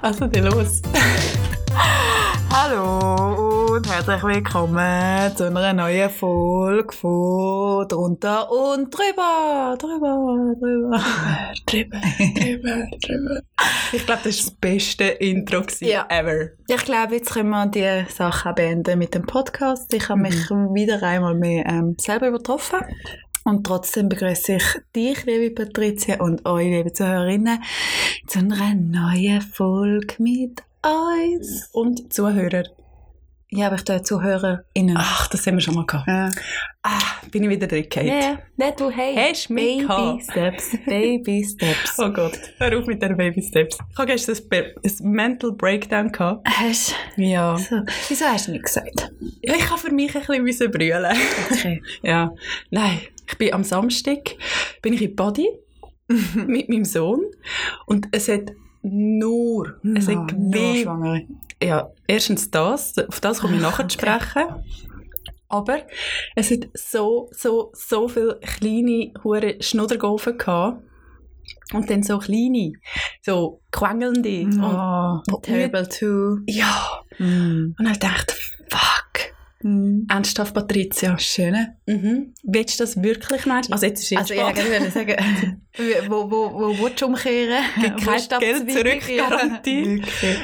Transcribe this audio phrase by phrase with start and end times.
[0.00, 0.82] Okay, also dann los.
[2.52, 9.76] Hallo und herzlich willkommen zu einer neuen Folge von Drunter und Drüber.
[9.78, 11.00] Drüber, drüber.
[11.66, 12.00] drüber,
[12.34, 13.40] drüber, drüber.
[13.92, 16.06] Ich glaube, das war das beste Intro Ja.
[16.08, 16.50] ever.
[16.66, 19.92] Ich glaube, jetzt können wir die Sache beenden mit dem Podcast.
[19.94, 22.80] Ich habe mich wieder einmal mehr ähm, selber übertroffen.
[23.44, 27.62] Und trotzdem begrüße ich dich, liebe Patricia, und euch, liebe Zuhörerinnen,
[28.26, 31.68] zu einer neuen Folge mit uns.
[31.72, 32.64] Und Zuhörer.
[33.52, 34.96] Ja, aber ich tue ZuhörerInnen.
[34.96, 36.06] Ach, das haben wir schon mal gehabt.
[36.06, 36.30] Ja.
[36.82, 37.00] Ah,
[37.32, 38.06] bin ich wieder drin, Kate.
[38.06, 39.14] Ja, nicht du, hey.
[39.16, 40.22] Hast du mich Baby gehabt?
[40.22, 41.98] Steps, Baby Steps.
[41.98, 43.76] Oh Gott, hör auf mit den Baby Steps.
[43.90, 46.46] Ich habe gestern ein, Mental Breakdown gehabt.
[46.48, 47.58] Hast Ja.
[47.58, 47.82] so.
[48.08, 49.10] Wieso hast du nicht gesagt?
[49.42, 51.16] Ich habe für mich ein bisschen brüllen.
[51.50, 51.82] Okay.
[52.02, 52.32] Ja.
[52.70, 54.36] Nein, ich bin am Samstag
[54.82, 55.48] bin ich in Body
[56.46, 57.20] mit meinem Sohn
[57.86, 61.22] und es hat nur, es Ja, hat nur weh Schwangere.
[61.62, 64.18] ja, erstens das, auf das komme ich nachher zu Okay.
[64.18, 64.48] sprechen.
[65.48, 65.78] Aber
[66.36, 70.82] es hat so, so, so viele kleine, hure Schnuddergolfen gehabt.
[71.72, 72.74] Und dann so kleine,
[73.22, 74.42] so quengelnde.
[74.44, 76.38] Und, Oh, terrible too.
[76.46, 77.00] ja.
[77.18, 77.74] Mm.
[77.76, 78.32] Und ich dachte,
[78.70, 79.34] fuck.
[79.62, 80.06] Mm.
[80.08, 81.18] Ernsthaft, Patricia.
[81.18, 81.76] Schöne.
[81.86, 82.32] Mhm.
[82.44, 83.72] Willst du das wirklich meinst?
[83.72, 85.60] Also jetzt ist jetzt Also, ich wollte sagen,
[86.08, 87.62] wo, wo, wo willst du umkehren?
[87.80, 88.68] Gibt Geld Abzweigung?
[88.68, 89.80] zurück-Garantie.
[89.82, 90.38] Ja, wirklich.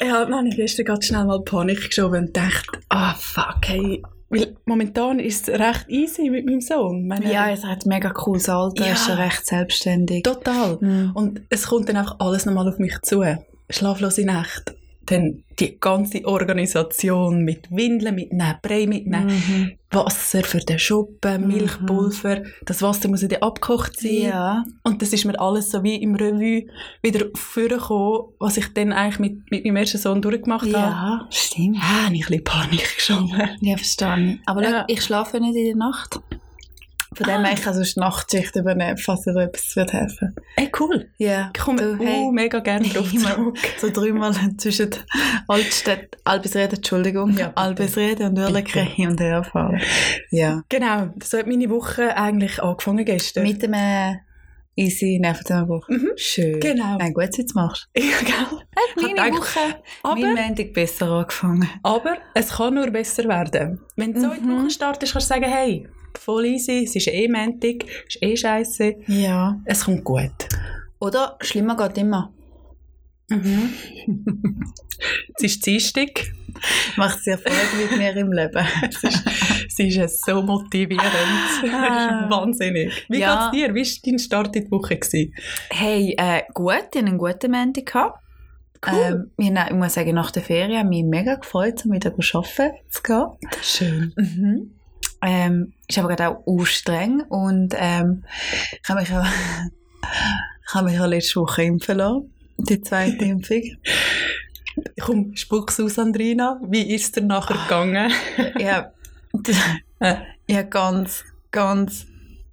[0.00, 4.02] Ja, habe ich gestern ganz schnell mal Panik geschoben und dachte, ah fuck, hey.
[4.28, 7.06] Weil momentan ist es recht easy mit meinem Sohn.
[7.06, 8.92] Meine, Ja, er hat ein mega cooles Alter, Ja.
[8.94, 10.22] ist schon recht selbstständig.
[10.24, 10.76] Total.
[10.80, 11.12] Mm.
[11.14, 13.22] Und es kommt dann einfach alles nochmal auf mich zu.
[13.70, 14.74] Schlaflose Nacht.
[15.06, 19.72] Dann die ganze Organisation mit Windeln mitnehmen, Brei mitnehmen, Mhm.
[19.90, 22.42] Wasser für den Schuppen, Milchpulver.
[22.64, 24.12] Das Wasser muss ja dann abgekocht sein.
[24.22, 24.64] Ja.
[24.82, 26.64] Und das ist mir alles so wie im Revue
[27.02, 30.72] wieder vorgekommen, was ich dann eigentlich mit, mit meinem ersten Sohn durchgemacht habe.
[30.72, 31.76] Ja, stimmt.
[31.76, 33.28] Ja, habe ich ein bisschen Panik geschoben.
[33.60, 34.40] Ja, ich.
[34.46, 34.84] Aber Ja.
[34.88, 36.18] ich schlafe nicht in der Nacht.
[37.16, 37.44] Von dem Ah.
[37.44, 40.34] her, ich kann sonst Nachtschicht übernehmen, falls dir etwas wird helfen.
[40.56, 41.08] Ey, cool.
[41.18, 41.50] Ja.
[41.54, 42.22] Ich komme Du, hey.
[42.22, 43.56] uh, mega gerne drauf zurück.
[43.78, 44.90] so dreimal zwischen
[45.48, 47.52] Altstadt, Albisrede, Entschuldigung, Ja.
[47.54, 49.80] Albisrede und Oerlikon hin und her fahren.
[50.30, 50.62] Ja.
[50.68, 53.44] Genau, so hat meine Woche eigentlich angefangen gestern.
[53.44, 54.14] Mit dem äh,
[54.76, 55.88] easy Nervenzusammenbruch.
[55.88, 56.10] Mhm.
[56.16, 56.58] Schön.
[56.60, 56.96] Genau.
[56.98, 57.88] Nein, gut, du jetzt machst.
[57.96, 58.60] ja, gell?
[58.96, 59.60] Meine gedacht, Woche,
[60.02, 61.68] aber- mein Montag besser angefangen.
[61.82, 63.80] Aber es kann nur besser werden.
[63.96, 64.62] Wenn du so in die Mhm.
[64.62, 65.88] Woche startest, kannst du sagen, hey,
[66.18, 69.60] voll easy, es ist eh Montag, es ist eh scheiße, Ja.
[69.64, 70.48] es kommt gut.
[71.00, 72.32] Oder schlimmer geht immer.
[73.28, 73.70] Mhm.
[75.36, 76.10] es ist Dienstag,
[76.96, 77.56] Macht sehr Freude
[77.90, 78.64] mit mir im Leben.
[78.88, 79.26] es ist,
[79.80, 81.02] es ist so motivierend.
[81.72, 82.26] Ah.
[82.30, 82.92] Wahnsinnig.
[83.08, 83.50] Wie Ja.
[83.50, 83.74] geht's dir?
[83.74, 84.96] Wie war dein Start in die Woche?
[84.96, 85.34] Gewesen?
[85.70, 87.86] Hey, äh, gut, ich hatte einen guten Montag.
[87.86, 88.20] gehabt.
[88.86, 89.00] Cool.
[89.00, 92.12] Ähm, ich, na- ich muss sagen, nach der Ferien ich mich mega gefreut, um wieder
[92.12, 93.26] arbeiten zu gehen.
[93.62, 94.12] Schön.
[94.16, 94.70] Mhm.
[95.26, 98.24] Ähm, ist aber gerade auch streng und ähm,
[98.82, 99.08] ich habe mich
[100.68, 103.62] ich habe mich auch letzte Woche impfen lassen, die zweite Impfung.
[105.00, 106.60] Komm, spuck's aus, Andrina.
[106.66, 108.12] Wie ist es dir nachher gegangen?
[108.58, 108.92] ja,
[110.46, 112.06] ich habe ganz, ganz,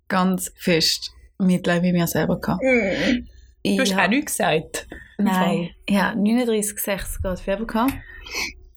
[0.07, 2.61] ganz fest Mitleid mit mir selber gehabt.
[2.63, 3.23] Du hast
[3.63, 4.87] Ich auch hab- nichts gesagt.
[5.17, 7.93] Nein, ja, 39, 60 Grad Fieber gehabt.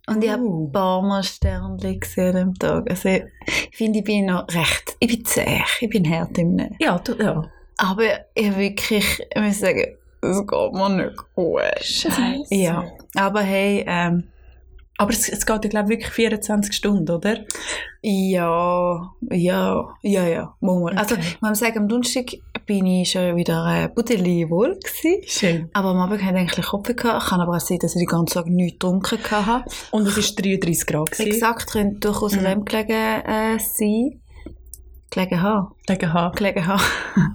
[0.07, 2.89] Und ich habe ein paar Mal Sternchen gesehen am Tag.
[2.91, 3.25] Also ich
[3.77, 6.77] finde, ich bin noch recht, ich bin zäh, ich bin hart im Nehmen.
[6.79, 7.43] Ja, du, ja.
[7.79, 8.03] Aber
[8.35, 11.61] ich wirklich, ich muss sagen, es geht mir nicht gut.
[11.81, 12.55] Scheiße.
[12.55, 12.85] Ja,
[13.17, 14.25] aber hey, ähm,
[14.97, 17.39] Aber es, es geht ja, glaube ich, wirklich 24 Stunden, oder?
[18.03, 20.99] ja, ja, ja, ja, muss man.
[20.99, 21.25] Also, Okay.
[21.41, 22.27] man muss sagen, am Donnerstag
[22.67, 25.23] bin ich schon wieder äh, Buddeli wohl gewesen.
[25.27, 25.71] Schön.
[25.73, 27.27] Aber am Abend hatte ich eigentlich Kopf gehabt.
[27.27, 29.65] Kann aber auch sein, dass ich die ganze Tag nichts getrunken habe.
[29.91, 31.11] Und es war 33 Grad.
[31.11, 31.27] gewesen.
[31.33, 32.45] Exakt, könnte durchaus an Mhm.
[32.49, 34.21] dem gelegen äh, sein.
[35.11, 35.69] Gelegen haben.
[35.87, 36.29] Wegen H.
[36.37, 36.83] Gelegen haben.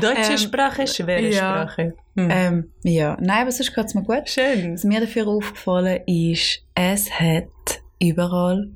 [0.00, 1.62] Deutsche Ähm, Sprache, schwere ja.
[1.68, 1.94] Sprache.
[2.16, 2.28] Hm.
[2.30, 4.26] ähm, ja, nein, aber sonst geht es mir gut.
[4.28, 4.74] Schön.
[4.74, 8.70] Was mir dafür aufgefallen ist, es hat überall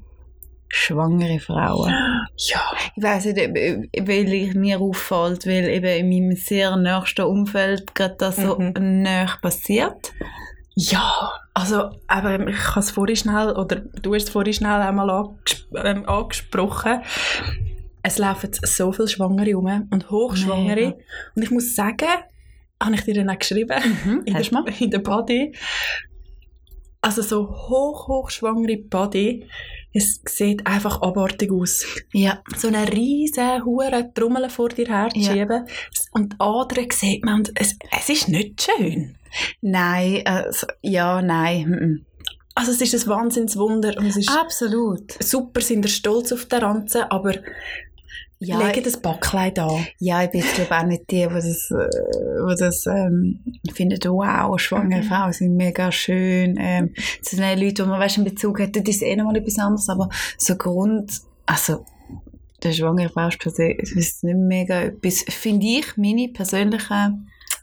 [0.68, 1.92] schwangere Frauen.
[2.36, 2.60] Ja.
[2.96, 8.16] Ich weiss nicht, weil ich mir auffällt, weil eben in meinem sehr nächsten Umfeld gerade
[8.18, 9.02] das so Mhm.
[9.02, 10.12] näher passiert.
[10.74, 15.34] Ja, also aber ich habe es vorhin schnell, oder du hast es vorhin schnell einmal
[15.84, 17.00] ähm, angesprochen.
[18.02, 20.74] Es laufen so viele Schwangere rum und Hochschwangere.
[20.80, 20.96] Mega.
[21.34, 22.06] Und ich muss sagen,
[22.80, 24.64] habe ich dir dann auch geschrieben, in, du mal?
[24.64, 25.52] der, in der Body.
[27.00, 29.46] Also so hoch, hochschwangere Body,
[29.96, 31.87] es sieht einfach abartig aus.
[32.12, 32.43] Ja.
[32.56, 35.66] So eine riesen hure Trommel vor dir herschieben.
[36.12, 39.16] und andere sieht man und es, es ist nicht schön.
[39.60, 41.69] Nein, also, ja, nein.
[41.69, 42.06] mhm.
[42.54, 45.12] Also es ist ein Wahnsinnswunder und es ist Absolut.
[45.22, 47.34] super, sind ihr stolz auf den Ranzen, aber
[48.38, 49.86] Ja, legen das Backkleid an.
[49.98, 51.88] Ja, ich bin jetzt glaube auch nicht die, die das, äh,
[52.50, 53.40] die das ähm,
[53.72, 55.06] finden, wow, schwangere Mhm.
[55.06, 56.56] Frauen sind mega schön.
[56.60, 59.36] Ähm, das sind auch Leute, die man weißt, einen Bezug hat, das ist eh nochmal
[59.36, 61.12] etwas anderes, aber so Grund,
[61.46, 61.86] also
[62.62, 67.14] der schwangere Frau ist nicht mega etwas, finde ich, meine persönliche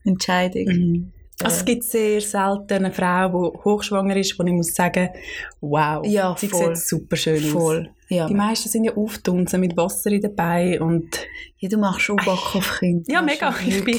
[0.05, 1.11] Entscheidung.
[1.41, 5.09] Also es gibt sehr selten eine Frau, die hochschwanger ist, wo ich muss sagen,
[5.61, 6.75] wow, Ja, sie voll.
[6.75, 7.89] sieht super schön Voll.
[8.13, 11.07] Ja, Die meisten sind ja auftunsen mit Wasser in den Beinen und
[11.57, 13.03] ja, du machst schon Bock auf Kinder.
[13.11, 13.53] Ja, mega.
[13.65, 13.97] Ich bin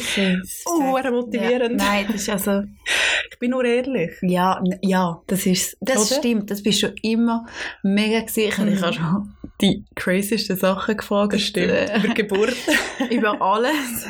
[0.67, 1.81] oh, motivierend.
[1.81, 2.63] Ja, nein, das ist also...
[3.31, 4.13] ich bin nur ehrlich.
[4.23, 6.19] Ja, ja, das ist, das Oder?
[6.21, 6.51] stimmt.
[6.51, 7.47] Das bist schon immer
[7.83, 8.69] mega gesichert.
[8.69, 8.85] Ich Mhm.
[8.85, 11.33] habe schon die craziesten Sachen gefragt.
[11.33, 11.71] Das stimmt.
[11.73, 12.55] äh, Über Geburt.
[13.11, 14.07] über alles.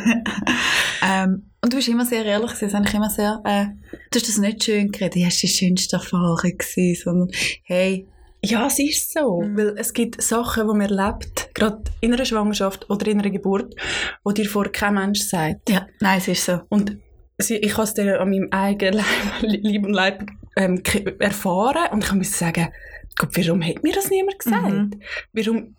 [1.02, 3.66] ähm, und du bist immer sehr ehrlich, ist eigentlich immer sehr, äh,
[4.10, 7.30] du hast das nicht schön geredet, du hast die schönste Erfahrung gewesen, sondern,
[7.62, 8.06] hey,
[8.44, 9.42] Ja, es ist so.
[9.54, 13.74] Weil es gibt Sachen, die man erlebt, gerade in einer Schwangerschaft oder in einer Geburt,
[14.22, 15.68] wo dir vorher kein Mensch sagt.
[15.68, 16.60] ja, nein, es ist so.
[16.68, 16.98] Und
[17.38, 19.04] ich habe es dann an meinem eigenen
[19.42, 20.26] Leib, und Leib
[20.56, 20.82] ähm,
[21.18, 22.68] erfahren und ich musste sagen,
[23.16, 24.72] Gott, warum hat mir das niemand gesagt?
[24.72, 25.00] Mhm.
[25.32, 25.76] Warum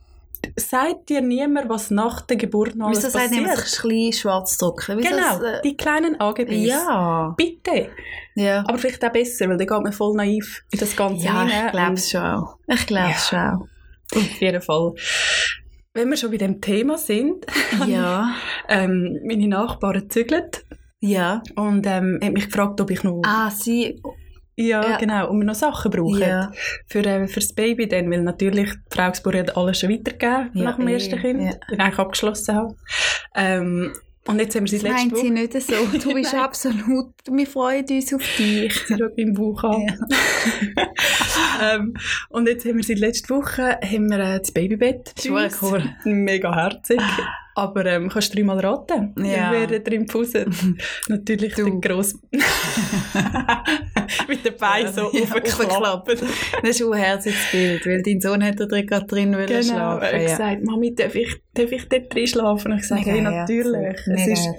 [0.57, 3.67] sagt dir niemand, was nach der Geburt noch Wieso alles sagt niemand, passiert?
[3.69, 4.97] sich ein bisschen schwarz drucken?
[4.97, 6.67] Wieso Genau, äh, die kleinen Angebnisse.
[6.69, 7.33] ja.
[7.37, 7.89] Bitte.
[8.35, 8.63] Ja.
[8.67, 11.49] Aber vielleicht auch besser, weil dann geht man voll naiv in das Ganze Ja, rein.
[11.65, 12.57] ich glaube es schon auch.
[12.67, 13.67] Ich glaube es schon auch.
[14.15, 14.93] Auf jeden Fall.
[15.93, 17.45] Wenn wir schon bei dem Thema sind,
[17.87, 18.35] Ja.
[18.67, 20.65] ähm, meine Nachbarin zügelt
[20.99, 21.41] Ja.
[21.55, 23.21] und ähm, hat mich gefragt, ob ich noch...
[23.25, 24.01] Ah, sie,
[24.57, 24.97] ja, ja.
[24.97, 26.21] genau, ob wir noch Sachen brauchen.
[26.21, 26.51] ja.
[26.87, 30.51] Für, äh, für das Baby dann, weil natürlich die Frau Geburt hat alles schon weitergegeben
[30.53, 31.51] Ja, nach dem eh, ersten Kind, ja.
[31.51, 32.75] den ich eigentlich abgeschlossen habe.
[33.35, 33.93] Ähm,
[34.27, 35.73] und jetzt haben wir sie Das letzte meint sie nicht so.
[36.09, 38.73] Du bist absolut, wir freuen uns auf dich.
[38.87, 39.85] Sie schaut meinen Bauch an.
[41.61, 41.93] ähm,
[42.29, 45.13] und jetzt haben wir seit letzter Woche haben wir, äh, das Babybett.
[45.23, 45.83] Wirklich uns.
[46.05, 47.01] Mega herzig.
[47.57, 49.13] Aber ähm, kannst du dreimal raten?
[49.17, 49.51] Ja.
[49.51, 50.49] Wer da drin fuset?
[51.07, 51.79] Natürlich Du.
[51.79, 52.19] der gross...
[54.27, 56.09] Mit den Beinen so Ja, aufgeklappt.
[56.09, 56.21] Das
[56.69, 60.03] ist ein herziges Bild, weil dein Sohn hat da drin gerade drin wollen Genau, schlafen.
[60.03, 62.71] er hat gesagt, Mami, darf ich, darf ich dort drin schlafen?
[62.71, 63.97] Und ich sage, hey, natürlich.
[64.07, 64.49] Es ist,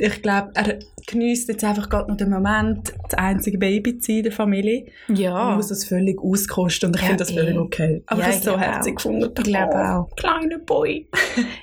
[0.00, 0.78] ich glaube, er
[1.08, 4.86] genießt jetzt einfach gerade noch den Moment, das einzige Baby zu sein in der Familie.
[5.08, 7.58] Ja, Man muss das völlig auskosten und ich Ja, finde das völlig eh.
[7.58, 8.02] okay.
[8.06, 9.30] Aber Ja, ich habe es so herzig gefunden.
[9.36, 10.16] Ich glaube Oh, auch.
[10.16, 11.08] Kleiner Boy.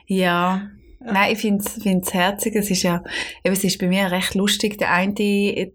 [0.08, 0.70] ja.
[1.06, 2.56] Nein, ich finde es herzig.
[2.56, 3.04] Es ist ja,
[3.44, 4.78] eben, es ist bei mir recht lustig.
[4.78, 5.14] Der eine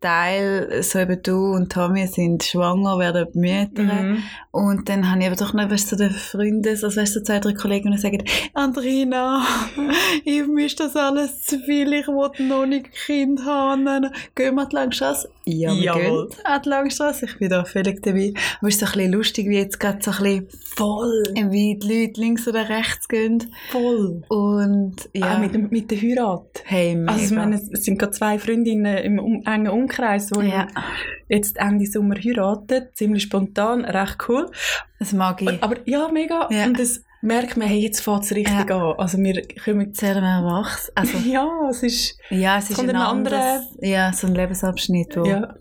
[0.01, 3.83] Teil, so eben du und Tommy sind schwanger, werden Mütter.
[3.83, 4.23] Mhm.
[4.51, 7.21] Und dann habe ich aber doch noch, weißt du, so den Freundes, also weißt du,
[7.21, 8.25] so zwei, drei Kollegen, die sagen,
[8.55, 9.45] Andrina,
[10.25, 14.11] ich mische das alles zu viel, ich will noch nicht Kind haben.
[14.35, 15.31] Gehen wir die Langstrasse?
[15.51, 16.29] Ja, wir Jawohl.
[16.29, 17.27] gehen an die Langstrasse.
[17.27, 18.33] Ich bin da völlig dabei.
[18.59, 21.25] Aber es ist so ein bisschen lustig, wie jetzt gerade so ein bisschen, Voll.
[21.51, 23.53] wie die Leute links oder rechts gehen.
[23.71, 24.23] Voll.
[24.29, 25.35] Und, ja.
[25.35, 26.63] Auch mit, dem, mit der Heirat.
[26.65, 27.13] hey, mega.
[27.13, 30.69] Also ich meine, es sind gerade zwei Freundinnen im um, engen Umkreis, die ja,
[31.29, 32.89] jetzt Ende Sommer heiraten.
[32.95, 34.51] Ziemlich spontan, recht cool.
[34.99, 35.63] das mag ich.
[35.63, 36.49] Aber ja, mega.
[36.51, 36.65] Ja.
[36.67, 38.95] Und das merkt man, hey, jetzt fängt es richtig an.
[38.99, 39.93] Also wir kommen...
[39.95, 40.91] Zählen wir erwachsen.
[40.95, 42.17] Also, Ja, es ist...
[42.31, 45.55] ja, es ist ein anderes, ja, so ein Lebensabschnitt, wo, Ja,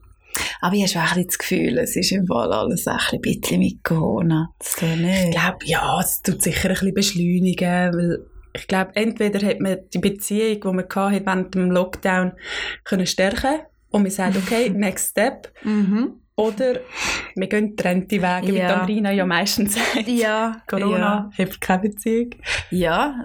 [0.61, 3.83] Aber ich habe ein bisschen das Gefühl, es ist im Fall alles ein bisschen- mit
[3.83, 4.53] Corona.
[4.59, 9.45] Das tut ich glaube, ja, es tut sicher ein bisschen beschleunigen, weil ich glaube, entweder
[9.47, 12.33] hat man die Beziehung, die man hatte während dem Lockdown,
[12.83, 13.59] können stärken
[13.91, 15.51] und man sagt, okay, next step.
[15.63, 16.21] Mhm.
[16.39, 16.79] Oder
[17.35, 18.77] wir gehen getrennte Wege, wie Ja.
[18.79, 20.07] Andrina ja meistens sagt.
[20.07, 20.61] Ja.
[20.67, 22.29] Corona hilft keine Beziehung.
[22.71, 23.23] Ja,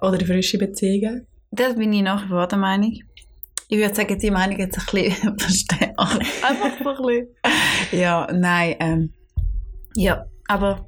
[0.00, 1.26] Oder frische Beziehungen.
[1.50, 2.92] das bin ich nach wie vor der Meinung.
[3.68, 5.94] Ich würde sagen, die Meinung jetzt ein bisschen verstehen.
[5.96, 7.28] Einfach so ein bisschen.
[7.92, 9.12] Ja, nein, ähm,
[9.96, 10.84] ja, aber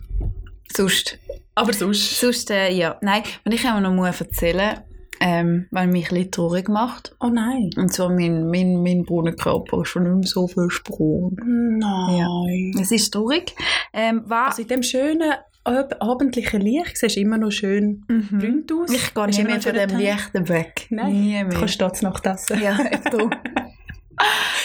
[0.77, 1.19] sonst,
[1.55, 2.21] Aber sonst...
[2.21, 4.81] sonst, äh, ja, nein, und ich kann noch mal erzählen,
[5.21, 7.15] ähm, weil mich ein bisschen traurig macht.
[7.21, 7.71] Oh nein.
[7.77, 11.37] Und zwar mein, mein, mein brauner Körper ist schon nicht mehr so viel Sprung.
[11.45, 12.73] Nein.
[12.81, 13.55] Es ist traurig.
[13.93, 15.33] Ähm, war, Also in dem schönen
[15.65, 18.39] ab abendlichen Licht siehst du immer noch schön Mhm.
[18.39, 18.91] blünd aus.
[18.93, 20.87] Ich gehe du mehr noch von dem Licht weg.
[20.91, 21.13] Nein.
[21.13, 21.43] Nie Tag?
[21.43, 21.59] Du mehr.
[21.59, 22.63] kannst Staatsnacht essen.
[22.63, 22.79] Ja,
[23.11, 23.31] du.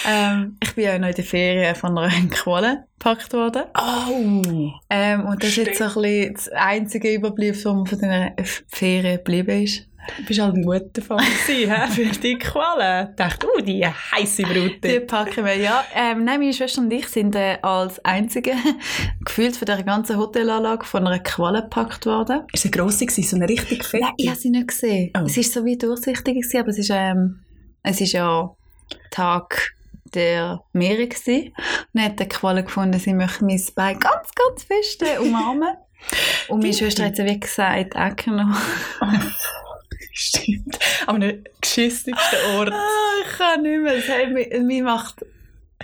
[0.08, 3.62] ähm, ich bin ja noch in der Ferien von einer Qualle gepackt worden.
[3.76, 4.70] Oh.
[4.90, 8.30] Ähm, und das ist jetzt so ein bisschen das einzige Überbleibsel, was von diesen
[8.68, 9.88] Ferien geblieben ist.
[10.18, 13.10] Du bist halt ein guter Fan gewesen, hä, für die Qualen.
[13.10, 15.00] Ich dachte, oh, die Die Brute.
[15.02, 15.84] packen wir, ja.
[15.94, 18.52] Ähm, nein, meine Schwester und ich sind äh, als Einzige
[19.24, 22.42] gefühlt von der ganzen Hotelanlage von einer Qualle gepackt worden.
[22.52, 24.04] Ist eine grosse gewesen, so eine richtig fette?
[24.04, 25.12] Nein, ich habe sie nicht gesehen.
[25.16, 25.24] Oh.
[25.24, 27.40] Es war so wie durchsichtig, gewesen, aber es ist, ähm,
[27.82, 28.50] es ist ja
[29.10, 29.74] Tag
[30.14, 31.48] der Meere gewesen.
[31.48, 35.74] Und dann hat die Qualle gefunden, sie möchte mein Bein ganz, ganz fest äh, umarmen.
[36.48, 36.74] Und meine.
[36.74, 38.56] Schwester hat sie wie gesagt, Ecke noch.
[40.12, 40.78] Stimmt.
[41.06, 42.70] An einem geschissensten Ort.
[42.70, 43.96] Ah, ich kann nicht mehr.
[43.96, 45.24] Es hat mich, mich macht...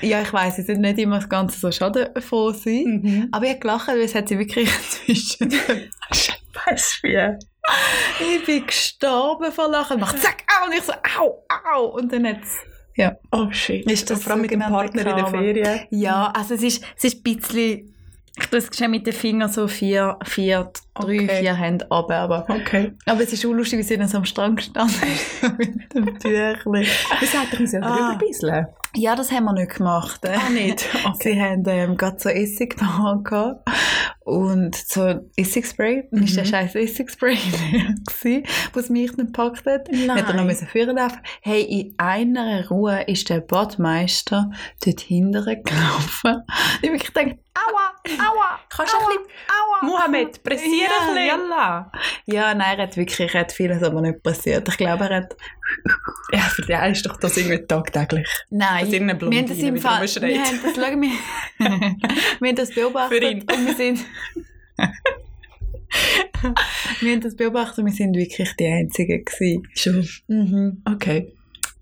[0.00, 3.00] Ja, ich weiss, es wird nicht immer das Ganze so schadenvoll sein.
[3.02, 3.28] Mhm.
[3.32, 5.50] Aber ich habe gelacht, weil es hat sie wirklich zwischen...
[5.50, 7.36] Weiss wie.
[8.36, 9.98] ich bin gestorben vor Lachen.
[9.98, 10.66] Macht zack, au!
[10.66, 11.44] Und ich so, au,
[11.74, 11.84] au!
[11.96, 12.38] Und dann hat
[12.96, 13.16] Ja.
[13.32, 13.90] Oh shit.
[13.90, 15.30] Ist das Vor allem mit dem Partner in der Karma?
[15.30, 15.80] Ferien.
[15.90, 17.94] Ja, also es ist, es ist ein bisschen...
[18.40, 21.40] Ich tue es mit den Fingern so vier, vier, drei, Okay.
[21.40, 22.46] vier Hände runter, aber...
[22.48, 22.92] Okay.
[23.06, 26.18] Aber es ist auch lustig, wie sie dann so am Strand gestanden ist mit dem
[26.18, 26.86] Tüchlein.
[27.20, 28.12] Wir sollten uns ja Ah.
[28.12, 28.66] drüber bisseln.
[28.96, 30.24] Ja, das haben wir nicht gemacht.
[30.24, 30.34] Äh.
[30.36, 30.86] Ah, nicht?
[31.04, 31.34] Okay.
[31.34, 33.30] Sie haben ähm, gerade so Essig gehabt
[34.28, 36.08] und so Essigspray.
[36.10, 36.48] Dann ist der Mhm.
[36.48, 37.34] scheiß Essigspray
[38.24, 38.42] leer
[38.74, 39.88] was mich nicht gepackt hat.
[39.90, 40.10] Nein.
[40.18, 41.18] Hat er noch müssen führen laufen.
[41.40, 44.50] Hey, in einer Ruhe ist der Badmeister
[44.84, 46.42] dort hinterher gelaufen.
[46.80, 49.86] Ich habe wirklich gedacht, aua, aua, Kannst du ein bisschen- aua.
[49.86, 51.26] Mohammed, pressiere ja, ein bisschen.
[51.28, 51.92] Jalla.
[52.26, 54.68] Ja, nein, er hat wirklich er hat vieles aber nicht passiert.
[54.68, 55.36] Ich glaube, er hat...
[56.32, 58.26] Ja, für dich ist doch das irgendwie tagtäglich.
[58.50, 60.00] Nein, Dass irgendeine wir haben das im Fall...
[60.02, 61.10] Wir haben das, schau, wir,
[62.40, 63.42] wir haben das beobachtet Für ihn.
[63.42, 64.00] und wir sind...
[67.00, 69.62] wir haben das beobachtet wir sind wirklich die Einzigen gewesen.
[69.74, 70.08] Schon.
[70.28, 70.82] Mhm.
[70.84, 71.32] Okay.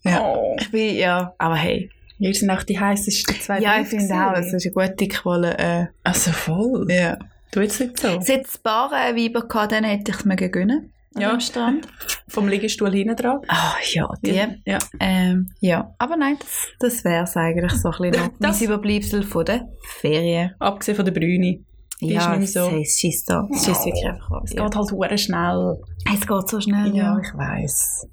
[0.04, 0.22] Ja.
[0.22, 0.56] Oh.
[0.60, 1.90] Ich bin, ja, aber hey.
[2.18, 4.56] Wir sind auch die heißesten zwei Ja, ich finde auch, gewesen.
[4.56, 5.58] ist eine gute Quelle.
[5.58, 6.86] Äh, Also voll.
[6.90, 7.18] ja.
[7.52, 8.08] Du jetzt nicht so.
[8.08, 10.92] Es hat ein paar äh, Weiber gehabt, denen hätte ich es mir gönnen.
[11.18, 11.32] Ja.
[11.32, 11.86] Am Strand.
[12.28, 13.40] Vom Liegestuhl hinten dran.
[13.48, 14.34] Ah, ja, die.
[14.66, 14.78] Ja.
[15.00, 18.32] Ähm, ja, aber nein, das, das wäre es eigentlich so ein bisschen noch.
[18.38, 19.68] Das- Mein Überbleibsel von der
[20.00, 20.54] Ferien.
[20.58, 21.60] Abgesehen von der Brüne.
[22.00, 22.68] Die ist nicht so.
[22.80, 23.48] es schießt da.
[23.50, 24.42] Es schießt wirklich einfach an.
[24.44, 24.64] Es Ja.
[24.64, 25.76] geht halt hure schnell.
[26.14, 27.20] Es geht so schnell, Ja, ja.
[27.20, 28.06] ich weiss.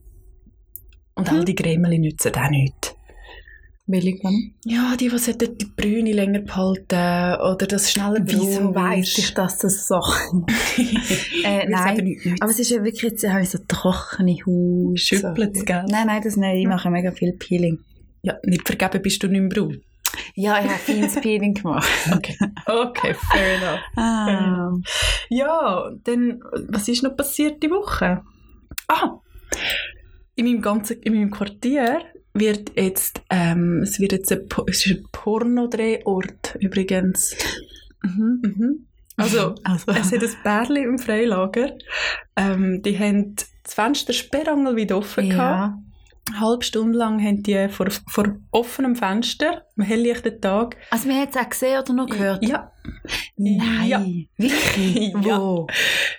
[1.16, 1.38] Und Hm.
[1.40, 2.96] all die Gremeli nützen auch nichts.
[3.86, 4.54] Billig dann.
[4.64, 9.58] Ja, die, die sollten die Brüne länger behalten oder das schneller Wieso weiss ich, dass
[9.58, 9.96] das so...
[11.44, 12.18] äh, es nein.
[12.40, 14.98] Aber es ist ja wirklich, jetzt habe ich so trockene Haut.
[14.98, 15.66] Schüppelt's, so.
[15.66, 15.84] gell?
[15.90, 16.62] Nein, nein, das nicht.
[16.62, 17.80] Ich mache mega viel Peeling.
[18.22, 19.82] Ja, nicht vergeben bist du nicht mehr braun.
[20.36, 21.90] Ja, ich habe feines Peeling gemacht.
[22.12, 23.80] Okay, okay fair enough.
[23.96, 24.72] Ah.
[25.30, 28.22] Ja, dann, was ist noch passiert die Woche?
[28.88, 29.20] Ah,
[30.36, 32.02] in meinem ganzen, in meinem Quartier
[32.34, 37.36] wird jetzt, ähm, es wird jetzt ein, es ist ein Pornodrehort übrigens.
[38.02, 38.42] Mhm.
[38.42, 38.88] Mhm.
[39.16, 41.78] Also, Also, es hat ein Bärli im Freilager.
[42.36, 45.76] Ähm, die haben das Fenster sperrangel wieder offen gehabt.
[46.30, 50.78] Eine halbe Stunde lang haben die vor, vor offenem Fenster, am helllichten Tag.
[50.90, 52.44] Also, wir haben es auch gesehen oder noch gehört?
[52.48, 52.72] Ja.
[53.36, 53.88] Nein.
[53.88, 54.06] Ja.
[54.38, 55.14] Wirklich?
[55.26, 55.38] Ja.
[55.38, 55.68] Wo?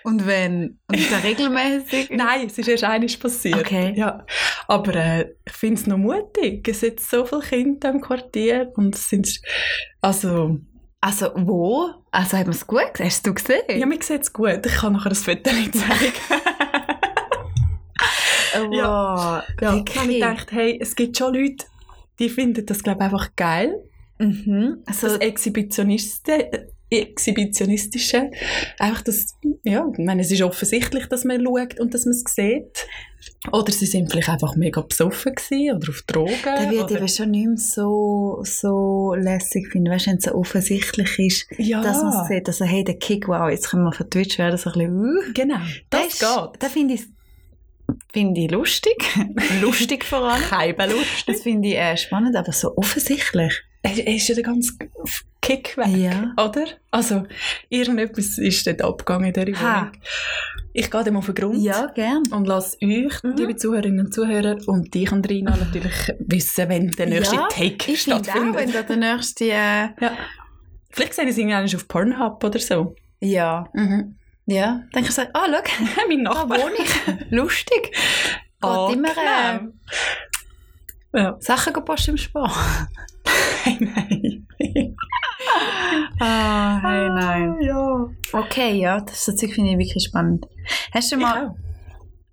[0.04, 0.78] Und wenn?
[0.88, 2.10] Und ist das regelmäßig?
[2.12, 3.58] Nein, es ist erst eines passiert.
[3.60, 3.94] Okay.
[3.96, 4.26] Ja.
[4.68, 6.68] Aber äh, ich finde es noch mutig.
[6.68, 9.40] Es sind so viele Kinder im Quartier und es sind,
[10.02, 10.58] also,
[11.00, 11.90] Also, wo?
[12.10, 13.06] Also, haben wir es gut gesehen?
[13.06, 13.62] Hast du gesehen?
[13.68, 14.64] ja, mir sieht es gut.
[14.66, 16.12] Ich kann nachher das Foto nicht zeigen.
[18.62, 19.42] Wow.
[19.60, 21.64] Ja, ich habe mir gedacht, hey, es gibt schon Leute,
[22.18, 23.74] die finden das, glaube ich, einfach geil.
[24.18, 24.82] Mhm.
[24.86, 28.30] Also, das Exhibitioniste, Exhibitionistische.
[28.78, 29.34] Einfach das,
[29.64, 32.86] ja, ich meine, es ist offensichtlich, dass man schaut und dass man es sieht.
[33.52, 36.32] Oder sie sind vielleicht einfach mega besoffen gewesen oder auf Drogen.
[36.44, 41.18] da wird eben schon nicht mehr so, so lässig finden, weißt wenn es so offensichtlich
[41.18, 42.46] ist, ja, dass man es sieht.
[42.46, 45.32] Also, hey, der Kick, wow, jetzt können wir von Twitch werden, so ein bisschen, uh.
[45.32, 45.58] genau,
[45.88, 46.50] das ist- geht.
[46.62, 47.06] Das finde ich,
[48.12, 48.96] finde ich lustig.
[49.60, 50.42] lustig vor allem.
[50.50, 51.26] Keine Lust.
[51.28, 53.62] Das finde ich äh, spannend, aber so offensichtlich.
[53.82, 54.72] Es ist ja der ganze
[55.42, 56.32] Kick weg, Ja.
[56.42, 56.64] oder?
[56.90, 57.24] Also,
[57.68, 59.80] irgendetwas ist dort abgegangen in dieser Ha.
[59.80, 59.92] Wohnung.
[60.72, 61.62] Ich gehe dem auf den Grund.
[61.62, 62.22] Ja, gern.
[62.30, 63.36] Und lasse euch, Mhm.
[63.36, 67.92] liebe Zuhörerinnen und Zuhörer, und dich und Rina natürlich wissen, wenn der nächste Ja, Take
[67.92, 68.56] Ich finde auch, stattfindet.
[68.56, 69.44] wenn da der nächste...
[69.44, 70.16] Äh, ja.
[70.90, 72.94] Vielleicht sehen sie irgendwann auf Pornhub oder so.
[73.20, 73.68] ja.
[73.74, 74.16] Mhm.
[74.46, 74.82] Ja.
[74.92, 76.58] Dann kann ich sagen, ah, schau, mein da Nachbar.
[76.58, 77.30] wohne ich.
[77.30, 77.82] Lustig.
[77.92, 77.96] Geht
[78.62, 79.72] Oh, immer äh.
[81.12, 81.36] Ja.
[81.40, 82.88] Sachen posten im Spar.
[83.80, 84.46] Nein.
[86.18, 87.60] Ah, hey, nein.
[87.60, 88.08] Ja.
[88.32, 90.46] Okay, ja, das Zeug finde ich wirklich spannend.
[90.92, 91.54] Hast du mal,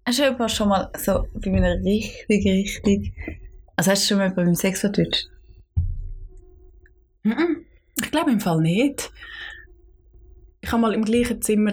[0.06, 3.14] hast du mal schon mal so bei mir richtig, richtig...
[3.76, 5.30] Also hast du schon mal beim Sex vertwitscht?
[7.24, 9.12] Ich glaube im Fall nicht.
[10.62, 11.72] Ich habe mal im gleichen Zimmer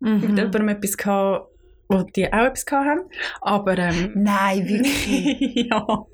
[0.00, 0.36] mit Mhm.
[0.36, 1.48] jemandem etwas gehabt,
[1.88, 3.00] wo die auch etwas hatten.
[3.40, 5.66] Aber, ähm, Nein, wirklich.
[5.70, 6.06] ja.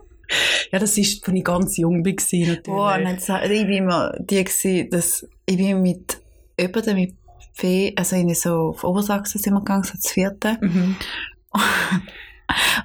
[0.73, 2.63] Ja, das ist, als ich ganz jung war, natürlich.
[2.65, 6.19] Boah, nein, das- ich bin immer die gewesen, dass ich bin mit
[6.59, 7.15] jemandem mit
[7.53, 10.59] Fee, also in so auf Obersachsen sind wir gegangen, so das vierte.
[10.61, 10.97] Mhm.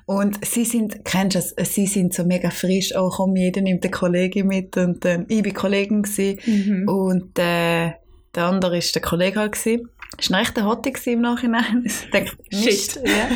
[0.06, 3.84] Und sie sind, kennst du es, sie sind so mega frisch, oh komm, jeder nimmt
[3.84, 6.40] eine Kollegin mit und ähm, ich bin Kollegin gewesen.
[6.46, 6.88] Mhm.
[6.90, 7.92] und äh,
[8.34, 9.90] der andere ist der Kollege halt gewesen.
[10.18, 11.84] Das war Hottie gewesen im Nachhinein.
[11.86, 12.38] Ich dachte.
[12.52, 13.30] Mist, ja.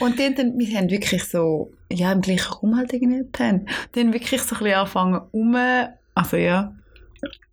[0.00, 3.68] Und die haben dann, wir haben wirklich so, ja, im gleichen Raum halt irgendwie gepennt.
[3.94, 5.56] Die haben wirklich so ein bisschen angefangen, um,
[6.14, 6.72] also ja,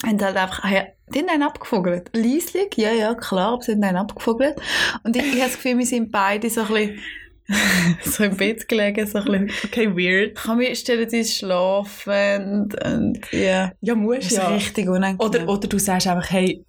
[0.06, 2.10] haben halt einfach, ja, die haben einen abgevogelt.
[2.14, 4.56] Leislich, ja, ja, klar, aber sie haben einen abgevogelt.
[5.04, 7.00] Und ich, ich habe das Gefühl, wir sind beide so ein bisschen,
[8.04, 10.36] so im Bett gelegen, so ein bisschen, Okay, weird.
[10.36, 14.48] kann mir stellen, die schlafen und, ja, Ja, das musst ist ja.
[14.48, 15.20] richtig unangenehm.
[15.20, 16.64] Oder, oder du sagst einfach, hey,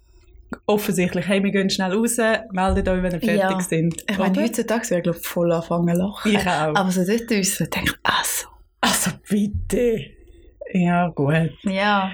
[0.65, 2.17] offensichtlich, hey, wir gehen schnell raus,
[2.51, 3.59] meldet euch, wenn ihr fertig Ja.
[3.59, 4.03] sind.
[4.09, 6.31] Ich meine, heutzutage wäre ich glaube voll anfangen zu lachen.
[6.31, 6.75] Ich auch.
[6.75, 8.47] Aber so dort uns denke ich, ach so.
[8.81, 10.05] Also bitte.
[10.73, 11.51] Ja, gut.
[11.63, 12.11] Ja,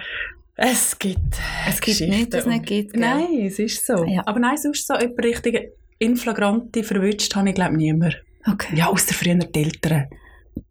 [0.55, 1.19] Es gibt
[1.67, 2.93] es gibt nicht, dass es nicht gibt.
[2.93, 3.01] Gell?
[3.01, 4.05] Nein, es ist so.
[4.05, 4.21] Ja.
[4.25, 8.21] Aber nein, sonst so jemand richtig in flagrante verwünscht habe ich glaube niemand.
[8.49, 8.75] Okay.
[8.75, 10.07] Ja, außer früher die Eltern.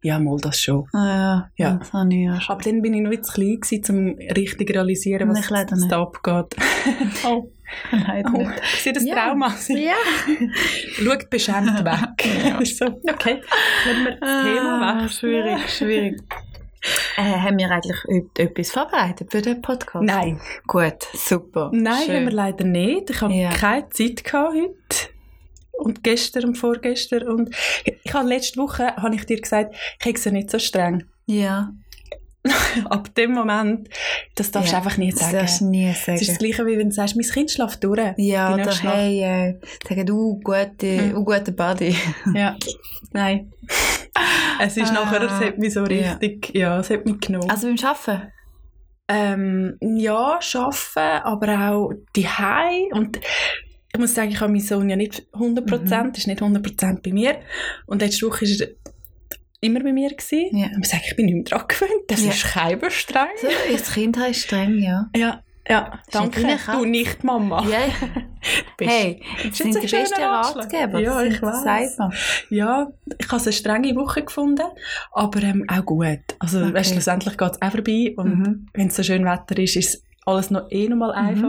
[0.01, 0.85] Ja, mal das schon.
[0.93, 1.73] Ah, ja, Ja.
[1.75, 2.55] das habe ich ja schon.
[2.55, 5.91] Aber dann bin ich noch zu klein gewesen, um richtig zu realisieren, was nicht.
[5.91, 6.55] da abgeht.
[7.25, 7.49] oh,
[7.91, 8.37] Leider oh.
[8.37, 8.51] nicht.
[8.81, 9.15] Sieht das Ja.
[9.15, 9.67] Trauma aus?
[9.69, 9.93] Ja.
[10.93, 12.65] Schaut beschämt weg.
[12.65, 13.41] So, okay,
[13.85, 15.11] lassen wir das Thema Ah, weg.
[15.11, 16.21] schwierig, schwierig.
[17.15, 20.03] Äh, haben wir eigentlich et- etwas vorbereitet für den Podcast?
[20.03, 21.69] Nein, Gut, super.
[21.73, 22.15] nein, Schön.
[22.17, 23.09] haben wir leider nicht.
[23.09, 23.51] Ich habe Ja.
[23.51, 25.12] keine Zeit gehabt heute.
[25.83, 27.27] Und gestern und vorgestern.
[27.27, 31.03] Und ich habe letzte Woche habe ich dir gesagt, ich hätte sie nicht so streng.
[31.25, 31.71] Ja,
[32.89, 33.87] Ab dem Moment,
[34.35, 35.37] das darfst du Ja, einfach nicht das sagen.
[35.37, 36.37] darfst du nie Es ist das sagen.
[36.39, 38.01] Gleiche, wie wenn du sagst, mein Kind schläft durch.
[38.17, 41.17] Ja, oder hey, äh, sagen du, gute, Mhm.
[41.17, 41.95] uh, guter Buddy.
[42.33, 42.57] Ja,
[43.13, 43.53] nein.
[44.59, 46.11] Es ist Ah, nachher, es hat mich so ja.
[46.13, 47.49] richtig, ja, es hat mich genommen.
[47.49, 48.31] Also beim Arbeiten?
[49.07, 52.27] Ähm, ja, arbeiten, aber auch die
[52.91, 53.19] und
[53.95, 56.11] ich muss sagen, ich habe meinen Sohn ja nicht 100%, Mhm.
[56.15, 57.37] ist nicht 100% bei mir.
[57.85, 58.73] Und letzte Woche war er
[59.61, 60.09] immer bei mir.
[60.09, 60.57] Gewesen.
[60.57, 60.67] Ja.
[60.75, 61.91] Und ich sagen, ich bin nicht mehr dran gewöhnt.
[62.07, 62.31] Das Ja.
[62.31, 63.27] ist kein streng.
[63.39, 65.09] So, das Kind ist streng, ja.
[65.15, 66.41] Ja, ja, danke.
[66.71, 67.63] Du nicht, Mama.
[67.69, 67.77] Ja,
[68.77, 70.21] Bist- hey, das sind die besten.
[70.21, 70.99] Ratgeber.
[70.99, 72.11] Ja, ich man.
[72.49, 72.87] Ja,
[73.19, 74.65] ich habe eine strenge Woche gefunden,
[75.11, 76.19] aber ähm, auch gut.
[76.39, 76.73] Also Okay.
[76.73, 78.65] weißt, schlussendlich geht es auch vorbei und Mhm.
[78.73, 81.45] wenn es so schön Wetter ist, ist alles noch eh noch mal Mhm.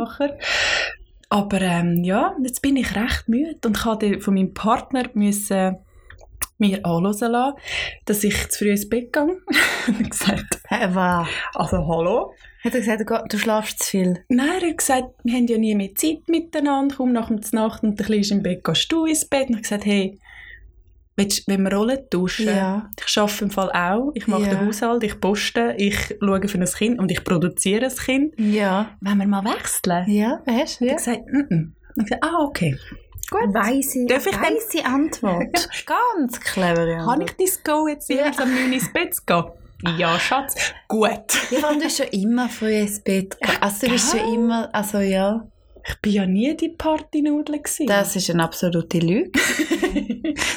[1.29, 5.77] Aber ähm, ja, jetzt bin ich recht müde und ich musste von meinem Partner müssen
[6.59, 7.59] mir anhören lassen,
[8.05, 9.23] dass ich zu früh ins Bett gehe.
[9.89, 11.29] und gesagt, wow.
[11.55, 12.35] also hallo?
[12.63, 14.25] Hat er gesagt, du, schlafst zu viel?
[14.29, 17.83] Nein, er hat gesagt, wir haben ja nie mehr Zeit miteinander, komm nach der Nacht
[17.83, 19.49] und Kleine ist im Bett, gehst du ins Bett?
[19.49, 20.19] Und ich gesagt, hey,
[21.17, 22.89] willst, wenn wir Rollen tauschen, Ja.
[23.07, 24.49] ich arbeite im Fall auch, ich mache Ja.
[24.55, 28.35] den Haushalt, ich poste, ich schaue für ein Kind und ich produziere ein Kind.
[28.39, 28.91] Ja.
[29.01, 30.05] Wenn wir mal wechseln?
[30.11, 30.85] Ja, weißt du?
[30.87, 30.91] Ja.
[30.93, 31.71] er gesagt, mm -mm.
[31.97, 32.77] Ich gesagt, ah, okay.
[33.31, 33.55] Gut.
[33.55, 35.69] Weise, Darf ich dann- weise Antwort.
[35.87, 37.05] Ganz clever, ja.
[37.05, 38.27] Kann ich dein Go jetzt Ja.
[38.37, 39.45] am 9 Uhr ins Bett gehen?
[39.99, 40.55] Ja, Schatz.
[40.89, 41.11] Gut.
[41.51, 43.59] Ja, vor allem, du bist schon immer früh ins Bett gegangen.
[43.63, 45.47] Also du bist schon immer, also ja,
[45.87, 49.31] Ich bin ja nie die Partynudel das ist eine absolute Lüge.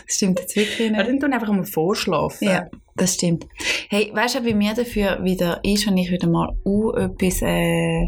[0.08, 1.08] Das stimmt jetzt wirklich ja, nicht.
[1.08, 2.48] dann tun einfach mal vorschlafen.
[2.48, 3.46] Ja, das stimmt.
[3.90, 8.08] Hey, weißt du, bei mir dafür wieder ist, wenn ich wieder mal uh, etwas, äh,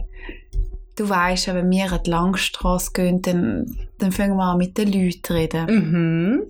[1.00, 4.78] du weißt, ja, wenn wir an die Langstrasse gehen, dann, dann fangen wir an mit
[4.78, 5.66] den Leuten zu reden.
[5.66, 6.42] Mhm.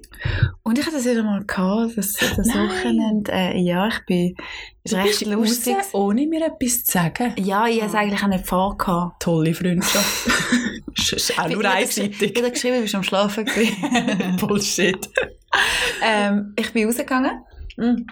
[0.64, 2.48] Und ich hatte das wieder mal gehabt, das, das.
[2.48, 4.36] Wochenende, äh, ja, ich bin,
[4.84, 5.76] ist Du recht lustig.
[5.76, 7.34] raus, ohne mir etwas zu sagen.
[7.38, 9.22] Ja, ich habe es eigentlich auch nicht vorgehabt.
[9.22, 10.28] Tolle Freundschaft.
[10.98, 12.36] ist ist auch nur einseitig.
[12.36, 13.46] Ich habe geschrieben, du bist am Schlafen.
[14.40, 15.10] Bullshit.
[16.04, 17.44] ähm, ich bin rausgegangen.
[17.78, 18.06] Mm.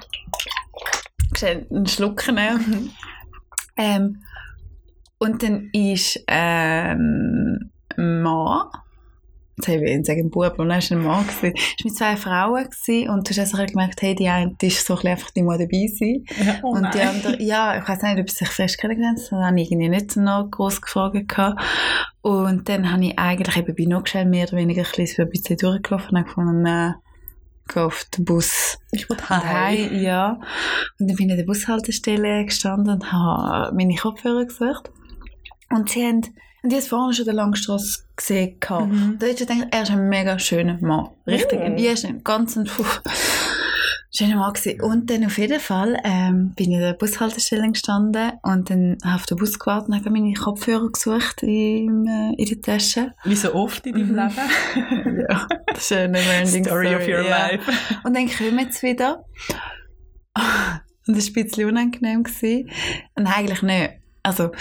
[1.43, 2.91] Einen Schluck nehmen.
[3.77, 4.21] ähm,
[5.19, 8.67] und dann ist ähm, ein Mann,
[9.57, 12.15] jetzt habe ich ihn sagen Bub, aber dann war ein Mann, gewesen, ist mit zwei
[12.15, 15.41] Frauen gewesen, und du hast also gemerkt, hey, die eine ist so ein einfach, die
[15.41, 16.23] muss dabei sein.
[16.45, 19.39] Ja, oh und die andere, ja, ich weiß nicht, ob sie sich fest kennengelernt haben,
[19.39, 21.27] das habe ich irgendwie nicht so noch gross gefragt.
[21.27, 21.61] gehabt.
[22.21, 25.57] Und dann habe ich eigentlich eben bei Notschell mehr oder weniger ein bisschen, ein bisschen
[25.57, 26.95] durchgelaufen und gefunden, nein,
[27.67, 30.39] gehe auf den Bus Ich und heim, ja.
[30.99, 34.91] Und dann bin ich an der Bushaltestelle gestanden und habe meine Kopfhörer gesucht.
[35.69, 36.21] Und sie haben,
[36.63, 38.55] und ich habe vorne schon den Langstrasse gesehen.
[38.69, 39.17] Mhm.
[39.19, 41.09] Da habe ich gedacht, er ist ein mega schöner Mann.
[41.25, 41.59] Richtig.
[41.59, 42.83] Ja, er ist ein ganz, puh,
[44.09, 44.81] Schöner Mann gewesen.
[44.81, 49.17] Und dann auf jeden Fall ähm, bin ich in der Bushaltestelle gestanden und dann habe
[49.17, 53.13] ich auf den Bus gewartet und habe meine Kopfhörer gesucht in, äh, in der Tasche.
[53.25, 54.15] Wie so oft in deinem Mhm.
[54.15, 55.25] Leben.
[55.29, 57.49] ja, das ist eine never-ending Story of your ja.
[57.49, 57.71] life.
[58.03, 59.23] Und dann kommen sie wieder.
[61.07, 62.23] Und das war ein bisschen unangenehm.
[62.23, 62.71] Gewesen.
[63.15, 63.91] Und eigentlich nicht.
[64.23, 64.51] Also,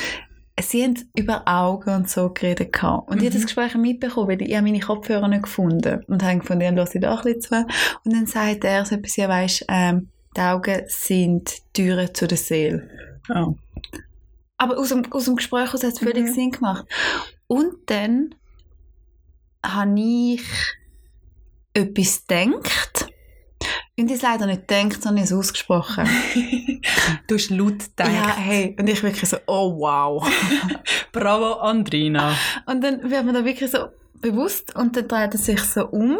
[0.60, 2.72] sie haben über Augen und so geredet.
[2.72, 3.10] gehabt.
[3.10, 3.46] Und ich habe das Mhm.
[3.46, 6.02] Gespräch mitbekommen, weil ich habe meine Kopfhörer nicht gefunden.
[6.06, 7.66] Und habe gefunden, ja, lasse ich da ein bisschen zu.
[8.04, 12.38] Und dann sagt er so etwas, ja, weisst, ähm, die Augen sind Türen zu der
[12.38, 12.88] Seele.
[13.34, 13.54] Oh.
[14.58, 16.32] Aber aus dem, aus dem Gespräch aus hat es völlig Mhm.
[16.34, 16.86] Sinn gemacht.
[17.46, 18.34] Und dann
[19.64, 20.42] habe ich
[21.74, 23.08] etwas gedacht.
[23.98, 26.06] Und ich es leider nicht gedacht, sondern es ausgesprochen.
[27.28, 28.12] du hast laut gedacht.
[28.12, 28.76] Ja, hey.
[28.78, 30.28] Und ich wirklich so, oh wow.
[31.12, 32.36] Bravo, Andrina.
[32.66, 33.88] Und dann wird mir da wirklich so
[34.20, 36.18] bewusst und dann dreht er sich so um.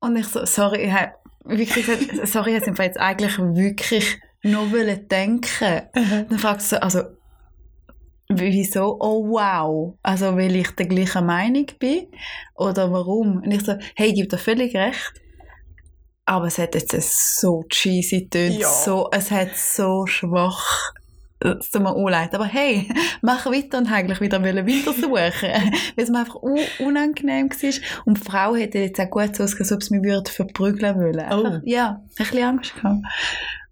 [0.00, 1.12] Und ich so, sorry, ich habe
[1.44, 5.82] wirklich gesagt, sorry, ich habe jetzt eigentlich wirklich noch wollen denken.
[5.94, 7.02] Dann fragt sie so, also,
[8.28, 8.98] wieso?
[9.00, 9.96] Oh wow.
[10.02, 12.08] Also, weil ich der gleichen Meinung bin?
[12.54, 13.38] Oder warum?
[13.38, 15.14] Und ich so, hey, ich gebe dir völlig recht.
[16.28, 18.68] Aber es hat jetzt so cheesy tönt, Ja.
[18.68, 20.92] so, es hat so schwach.
[21.40, 22.34] Es tut mir leid.
[22.34, 22.86] Aber hey,
[23.22, 25.10] mach weiter und eigentlich wieder wollen weitersuchen.
[25.96, 28.02] Weil es mir einfach unangenehm war.
[28.04, 31.32] Und die Frau hätte jetzt auch gut so ausgesehen, ob sie mich würde verprügeln wollen.
[31.32, 31.60] Oh.
[31.64, 33.00] Ja, ein bisschen Angst gehabt.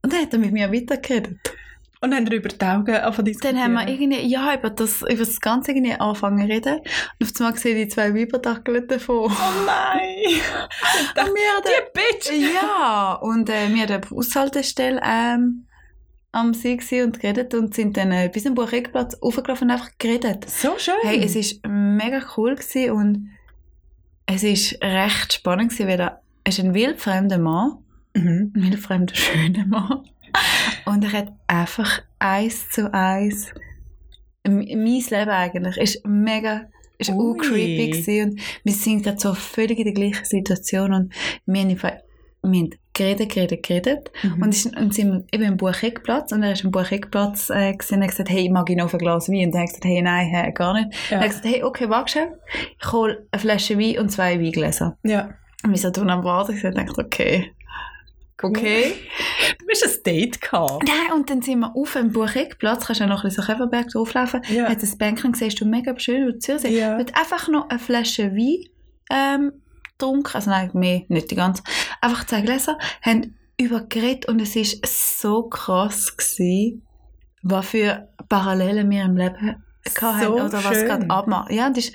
[0.03, 1.39] Und dann hat er mit mir weitergeredet.
[2.07, 5.03] Und dann haben wir über die Augen angefangen Dann haben wir irgendwie, ja, über das,
[5.03, 6.77] über das Ganze irgendwie angefangen zu reden.
[7.19, 9.25] Und auf einmal gesehen die zwei Weiber dackeln davon.
[9.33, 10.41] Oh nein!
[11.19, 12.31] Und wir haben Die Bitch!
[12.55, 15.67] ja, und äh, wir hatten eine Bushaltestelle ähm,
[16.31, 20.49] am See und geredet und sind dann äh, bis zum Buchegplatz aufgelaufen und einfach geredet.
[20.49, 20.95] So schön.
[21.03, 23.31] Hey, es war mega cool gewesen und
[24.27, 27.79] es war recht spannend gewesen, weil er ist ein wildfremder Mann,
[28.15, 28.53] Mhm.
[28.55, 30.05] ein wildfremder, schöner Mann.
[30.87, 33.53] Und er hat einfach eins zu eins
[34.49, 36.67] mein Leben eigentlich ist mega
[36.99, 41.13] ist auch creepy gewesen und wir sind gerade so völlig in der gleichen Situation und
[41.45, 41.99] wir haben, einfach-
[42.43, 44.43] wir haben geredet, geredet, geredet Mhm.
[44.43, 48.05] und, ist, und sind eben im Bucheckplatz und er ist am Bucheckplatz äh, gesehen und
[48.05, 49.47] hat gesagt, hey, mag ich noch ein Glas Wein?
[49.47, 51.11] Und dann hat er gesagt, hey, nein, hä, gar nicht.
[51.11, 51.17] ja.
[51.19, 52.39] Hat er gesagt, hey, okay, warte schnell.
[52.81, 54.97] Ich hole eine Flasche Wein und zwei Weingläser.
[55.03, 55.31] ja.
[55.65, 57.51] Und wir sind dann am Warten und ich dachte, okay.
[58.43, 58.95] Okay.
[59.59, 60.85] Du hast ein Date gehabt.
[60.87, 63.53] Nein, und dann sind wir auf dem Bucheckplatz, kannst du ja noch ein bisschen so
[63.53, 64.69] Käferberg drauflaufen, Ja.
[64.69, 66.65] hat das Bänkchen gesehen, du mega schön über Zürich.
[66.65, 66.99] Ja.
[66.99, 68.65] Wird einfach noch eine Flasche Wein
[69.11, 69.53] ähm,
[69.99, 71.63] getrunken, also nein, mehr, nicht die ganze,
[72.01, 76.83] einfach zwei Gläser, haben übergeredet und es war so krass gewesen,
[77.43, 79.63] was für Parallelen wir im Leben hatten
[80.21, 80.87] So oder was schön.
[80.87, 81.51] gerade abmacht.
[81.53, 81.95] Ja, das ist,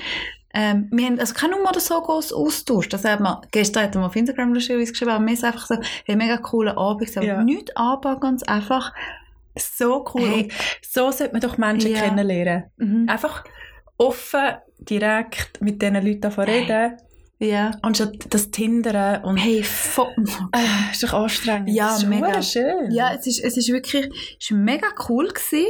[0.54, 2.92] ähm, wir haben also keine Nummer oder so groß austauscht.
[2.94, 5.76] Das hat man, gestern hat man auf Instagram lustigerweise geschrieben, aber mir ist einfach so,
[6.06, 7.44] hey, mega cooler Abend, aber Ja.
[7.44, 8.94] nichts anbauen, ganz einfach.
[9.58, 10.28] So cool.
[10.30, 10.52] Hey.
[10.82, 12.00] So sollte man doch Menschen Ja.
[12.02, 12.64] kennenlernen.
[12.78, 13.10] Mhm.
[13.10, 13.44] Einfach
[13.98, 16.62] offen, direkt mit diesen Leuten davon Hey.
[16.64, 16.98] reden,
[17.40, 17.72] Ja.
[17.82, 20.08] anstatt das Tindern und Hey, vo
[20.54, 21.70] äh, ist doch anstrengend.
[21.70, 22.42] Ja, mega.
[22.42, 22.92] schön.
[22.92, 24.08] Ja, es ist, es ist wirklich
[24.40, 25.66] es ist mega cool gewesen.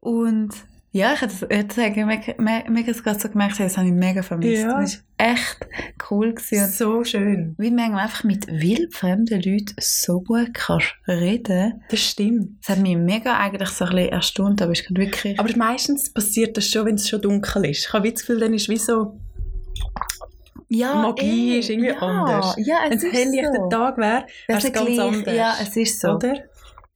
[0.00, 0.50] Und
[0.92, 4.22] ja, ich hätte ich sagen, mega, me- mega gerade so gemerkt, das habe ich mega
[4.22, 4.62] vermisst.
[4.64, 4.82] Ja.
[4.82, 5.66] Es war echt
[6.10, 6.68] cool gewesen.
[6.68, 7.54] So schön.
[7.58, 11.82] wie manchmal einfach mit wildfremden Leuten so gut kannst reden.
[11.90, 12.58] Das stimmt.
[12.60, 15.38] Das hat mich mega eigentlich so ein bisschen erstaunt, aber es ist wirklich...
[15.38, 17.86] Aber meistens passiert das schon, wenn es schon dunkel ist.
[17.86, 19.20] Ich habe das Gefühl, dann ist wie so,
[20.72, 22.54] ja, Magie eh, ist irgendwie ja, anders.
[22.58, 23.68] Ja, wenn es es ist helllichter so.
[23.68, 25.34] Tag wäre, wäre es ganz anders.
[25.34, 26.10] Ja, es ist so.
[26.10, 26.44] Oder?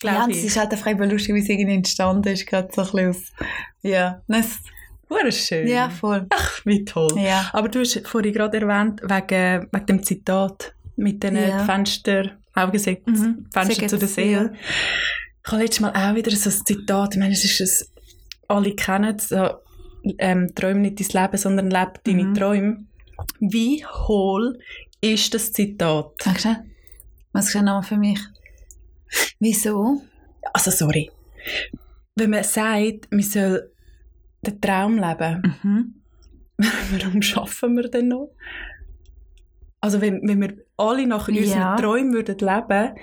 [0.02, 2.86] Ja, es ist halt einfach eben lustig, wie es irgendwie entstanden ist, gerade so ein
[2.90, 3.32] bisschen aus...
[3.82, 4.58] Ja, das,
[5.30, 5.66] schön.
[5.68, 6.26] ja voll.
[6.30, 7.12] Ach, wie toll.
[7.18, 7.48] Ja.
[7.52, 11.64] Aber du hast vorhin gerade erwähnt, wegen, wegen dem Zitat mit den Ja.
[11.64, 13.46] Fenster, Augensätze, Mhm.
[13.52, 14.52] Fenster zu der Seele.
[15.46, 18.74] Ich habe letztes Mal auch wieder so ein Zitat, ich meine, es ist ein, alle
[18.74, 19.48] kennen es, so,
[20.18, 22.34] ähm, träum nicht dein Leben, sondern lebe deine Mhm.
[22.34, 22.84] Träume.
[23.40, 24.58] Wie hohl
[25.00, 26.12] ist das Zitat?
[26.24, 26.56] Du?
[27.32, 28.20] Was ist nochmal für mich?
[29.40, 30.02] Wieso?
[30.52, 31.10] Also, sorry.
[32.16, 33.70] Wenn man sagt, man soll
[34.46, 35.94] den Traum leben, Mhm.
[36.92, 38.30] warum schaffen wir denn noch?
[39.80, 41.40] Also wenn, wenn wir alle nach Ja.
[41.42, 42.94] unseren Träumen würden leben,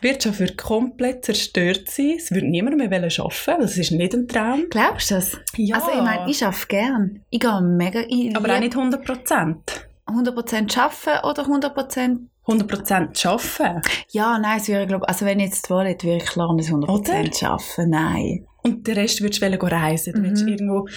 [0.00, 2.14] die Wirtschaft würde komplett zerstört sein.
[2.16, 4.64] Es würde niemand mehr wollen arbeiten, das ist nicht ein Traum.
[4.70, 5.36] Glaubst du das?
[5.56, 7.20] Ja, Also ich meine, ich arbeite gern.
[7.30, 8.00] Ich gehe mega...
[8.08, 9.88] Ich aber auch nicht 100 Prozent.
[10.06, 12.18] 100% arbeiten oder 100%...
[12.46, 13.80] 100 Prozent arbeiten.
[14.10, 17.44] Ja, nein, es wäre, glaube also wenn ich jetzt wollte, würde ich klar nicht 100%
[17.46, 17.90] arbeiten.
[17.90, 18.46] Nein.
[18.62, 20.12] Und den Rest würdest du reisen.
[20.14, 20.24] Du Mhm.
[20.24, 20.88] würdest irgendwo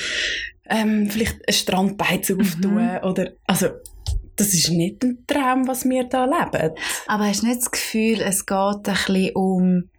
[0.67, 2.97] ähm, vielleicht einen Strandbeiz auftun.
[3.03, 3.67] Oder, also,
[4.35, 6.75] das ist nicht ein Traum, was wir da leben.
[7.07, 9.89] Aber hast du nicht das Gefühl, es geht ein bisschen um...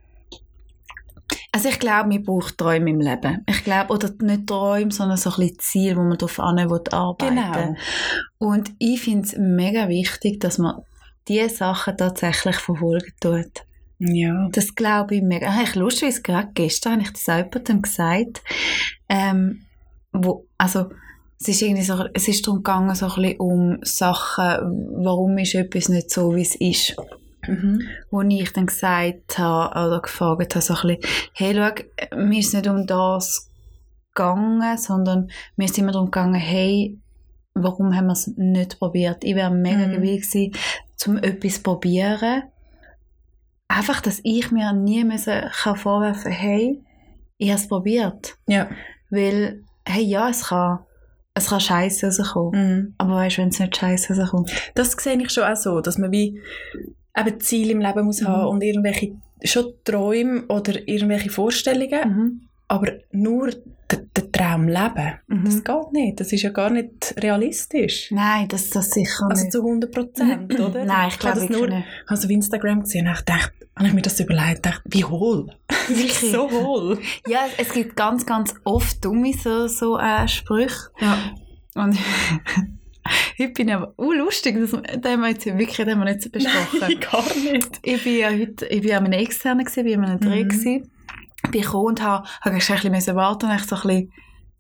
[1.53, 3.43] Also ich glaube, man braucht Träume im Leben.
[3.49, 7.35] Ich glaube, oder nicht Träume, sondern so ein bisschen Ziel, wo man darauf an arbeiten
[7.35, 7.75] Genau.
[8.39, 10.83] Und ich finde es mega wichtig, dass man
[11.29, 13.65] diese Sachen tatsächlich verfolgen tut.
[13.99, 14.49] Ja.
[14.53, 15.49] Das glaube ich mega.
[15.49, 18.43] Ah, Ich lustig, gerade gestern habe ich das auch jemandem gesagt.
[19.09, 19.63] Ähm,
[20.13, 20.91] wo, also,
[21.41, 25.55] es ist irgendwie so, es ist darum gegangen, so ein bisschen um Sachen, warum ist
[25.55, 26.97] etwas nicht so, wie es ist.
[27.47, 27.81] Mhm.
[28.11, 32.55] Wo ich dann gesagt habe, oder gefragt habe, so ein bisschen, hey, schau, mir ist
[32.55, 33.51] nicht um das
[34.15, 36.99] gegangen, sondern mir ist immer darum gegangen, hey,
[37.55, 39.23] warum haben wir es nicht probiert?
[39.25, 39.93] Ich wäre mega Mhm.
[39.93, 40.53] gewillt gewesen,
[40.97, 42.45] zum etwas probieren.
[43.69, 46.83] Einfach, dass ich mir nie müssen, kann vorwerfen hey,
[47.39, 48.37] ich habe es probiert.
[48.47, 48.69] Ja.
[49.11, 50.81] Weil, hey, ja, es kann,
[51.35, 52.53] es kann scheiße rauskommen.
[52.77, 52.95] Mhm.
[52.99, 54.51] Aber weißt du, wenn es nicht scheiße rauskommt?
[54.75, 56.41] Das sehe ich schon auch so, dass man wie
[57.17, 58.27] eben Ziele im Leben muss Mhm.
[58.29, 62.41] haben und irgendwelche schon Träume oder irgendwelche Vorstellungen, Mhm.
[62.69, 63.51] aber nur
[64.17, 65.15] den, Traum leben.
[65.29, 65.45] Mhm.
[65.45, 66.21] Das geht nicht.
[66.21, 68.11] Das ist ja gar nicht realistisch.
[68.11, 69.53] Nein, das, das sicher Also nicht.
[69.53, 70.85] zu 100 Prozent, oder?
[70.85, 71.85] Nein, ich glaube nur, nicht.
[72.05, 74.83] Ich habe so auf Instagram gesehen und ich dachte, habe ich mir das überlegt, dachte,
[74.87, 75.55] wie hohl.
[75.89, 76.33] Wirklich?
[76.33, 76.99] so hohl.
[77.27, 80.91] Ja, es gibt ganz, ganz oft dumme so, so äh, Sprüche.
[81.01, 81.19] Ja.
[81.75, 81.97] Und
[83.39, 86.07] heute bin ich aber uh, lustig, das, das haben wir jetzt wirklich das haben wir
[86.07, 86.81] nicht so besprochen.
[86.81, 87.81] Nein, gar nicht.
[87.83, 90.91] ich bin ja heute, ich bin an einem Externen gewesen, bin an einem Dreh Mhm.
[91.53, 92.59] Gekommen und habe, habe ein
[92.93, 94.13] bisschen warten und so ein bisschen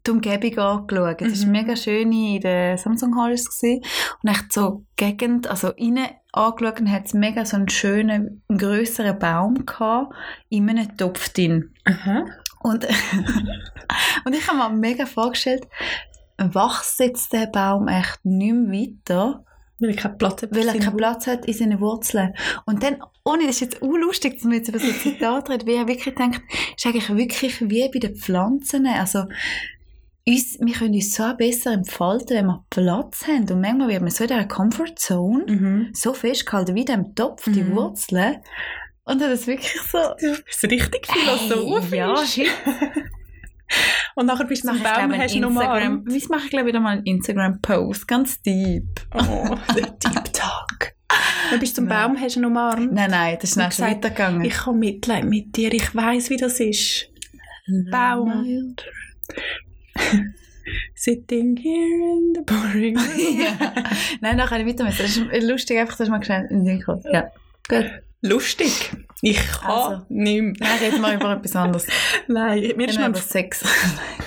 [0.07, 1.22] die Umgebung angeschaut.
[1.22, 1.53] Es war Mhm.
[1.53, 3.83] mega schön in der Samsung Hall gewesen.
[4.22, 9.18] und echt so Gegend, also innen angeschaut und hat es mega so einen schönen, grösseren
[9.18, 10.14] Baum gehabt,
[10.49, 11.75] in einem Topf drin.
[11.85, 12.25] Aha.
[12.61, 12.85] Und,
[14.25, 15.66] und ich habe mir mega vorgestellt,
[16.38, 19.44] wächst jetzt der Baum echt nicht mehr weiter,
[19.78, 20.56] Weil ich keinen Platz habe.
[20.56, 22.32] weil er keinen Platz hat in seinen Wurzeln.
[22.64, 25.72] Und dann, ohne, das ist jetzt unlustig, dass man jetzt über so Zitat redet, wie
[25.72, 26.40] ich wirklich denkt,
[26.76, 28.86] ist eigentlich wirklich wie bei den Pflanzen.
[28.86, 29.24] Also,
[30.28, 33.48] uns, wir können uns so besser entfalten, wenn wir Platz haben.
[33.50, 35.88] Und manchmal wird man so in dieser Comfortzone Mhm.
[35.92, 37.76] so festgehalten, wie in diesem Topf, die Mhm.
[37.76, 38.38] Wurzeln.
[39.04, 41.90] Und dann ist wirklich so, Du bist richtig philosophisch.
[41.92, 42.48] Hey, ja, shit.
[44.14, 46.50] Und nachher bist du zum ich, Baum, ich, hast du einen Instagram, das mache ich,
[46.50, 48.85] glaube ich, wieder mal einen Instagram-Post, ganz deep.
[49.14, 50.94] Oh, der Deep Talk.
[51.50, 52.12] Dann bist du zum Nein.
[52.12, 52.92] Baum, hast du ihn umarmt.
[52.92, 54.44] Nein, nein, das ist Und nicht gesagt, weitergegangen.
[54.44, 57.09] Ich habe Mitleid mit dir, ich weiss, wie das ist.
[57.90, 58.74] Baum.
[60.94, 62.96] Sitting here in the boring
[63.38, 63.72] ja.
[64.20, 64.96] Nein, dann kann ich weitermachen.
[64.98, 67.05] Das ist lustig, einfach, dass man schnell in den kommt.
[67.12, 67.31] Ja,
[67.68, 67.90] gut.
[68.22, 68.90] Lustig.
[69.22, 70.02] Ich kann Also.
[70.09, 70.52] nicht mehr.
[70.61, 71.87] Nein, reden wir über etwas anderes.
[72.29, 73.64] Nein, mir ist wir noch über ein Sex.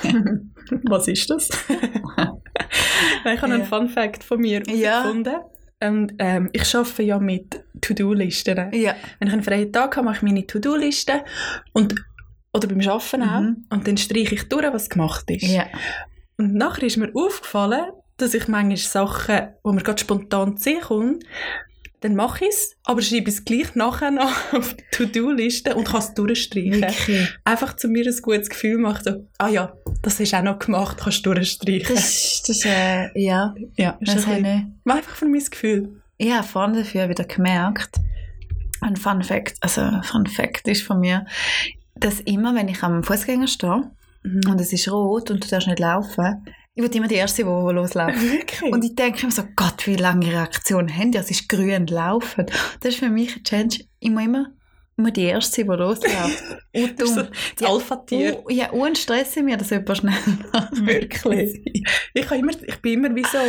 [0.90, 1.50] Was ist das?
[1.68, 3.66] Nein, ich habe einen Ja.
[3.68, 5.04] Fun Fact von mir Ja.
[5.04, 5.36] gefunden.
[5.82, 8.74] Und, ähm, ich arbeite ja mit To-Do-Listen.
[8.74, 8.96] ja.
[9.20, 11.24] Wenn ich einen freien Tag habe, mache ich meine To-Do-Liste
[11.74, 11.96] und
[12.54, 13.42] oder beim Arbeiten auch.
[13.42, 13.66] Mhm.
[13.70, 15.44] Und dann streiche ich durch, was gemacht ist.
[15.44, 15.68] Ja.
[16.38, 17.86] Und nachher ist mir aufgefallen,
[18.18, 21.20] dass ich manchmal Sachen, wo mir gerade spontan kommen,
[22.02, 26.00] dann mache ich es, aber schreibe es gleich nachher noch auf die To-Do-Liste und kann
[26.00, 26.82] es durchstreichen.
[26.82, 27.28] Wirklich.
[27.44, 30.98] Einfach zu mir ein gutes Gefühl machen, so, ah ja, das du auch noch gemacht,
[30.98, 31.96] kannst du durchstreichen.
[31.96, 36.02] Das, das äh, ja, ja, ist das ein bisschen, einfach von meinem Gefühl.
[36.18, 37.98] Ich habe vorne dafür wieder gemerkt,
[38.82, 41.26] ein Fun Fact, also ein Fun Fact ist von mir,
[41.96, 43.92] dass immer, wenn ich am Fußgänger stehe
[44.24, 47.50] und es ist rot und du darfst nicht laufen, ich bin immer die Erste, die,
[47.50, 48.22] losläuft.
[48.32, 48.72] Wirklich?
[48.72, 51.18] Und ich denke mir so, Gott, wie lange Reaktionen haben die?
[51.18, 52.46] Es ist grün laufen.
[52.80, 53.84] Das ist für mich ein Change.
[54.00, 54.46] Ich muss immer,
[54.96, 56.44] immer die Erste, die losläuft.
[56.76, 57.32] Und Das so dumm.
[57.58, 58.44] das Alpha-Tier.
[58.46, 60.14] Oh, ja, und Stress in mir, dass jemand schnell
[60.74, 61.62] Wirklich.
[62.14, 63.40] Ich, immer, ich bin immer wie so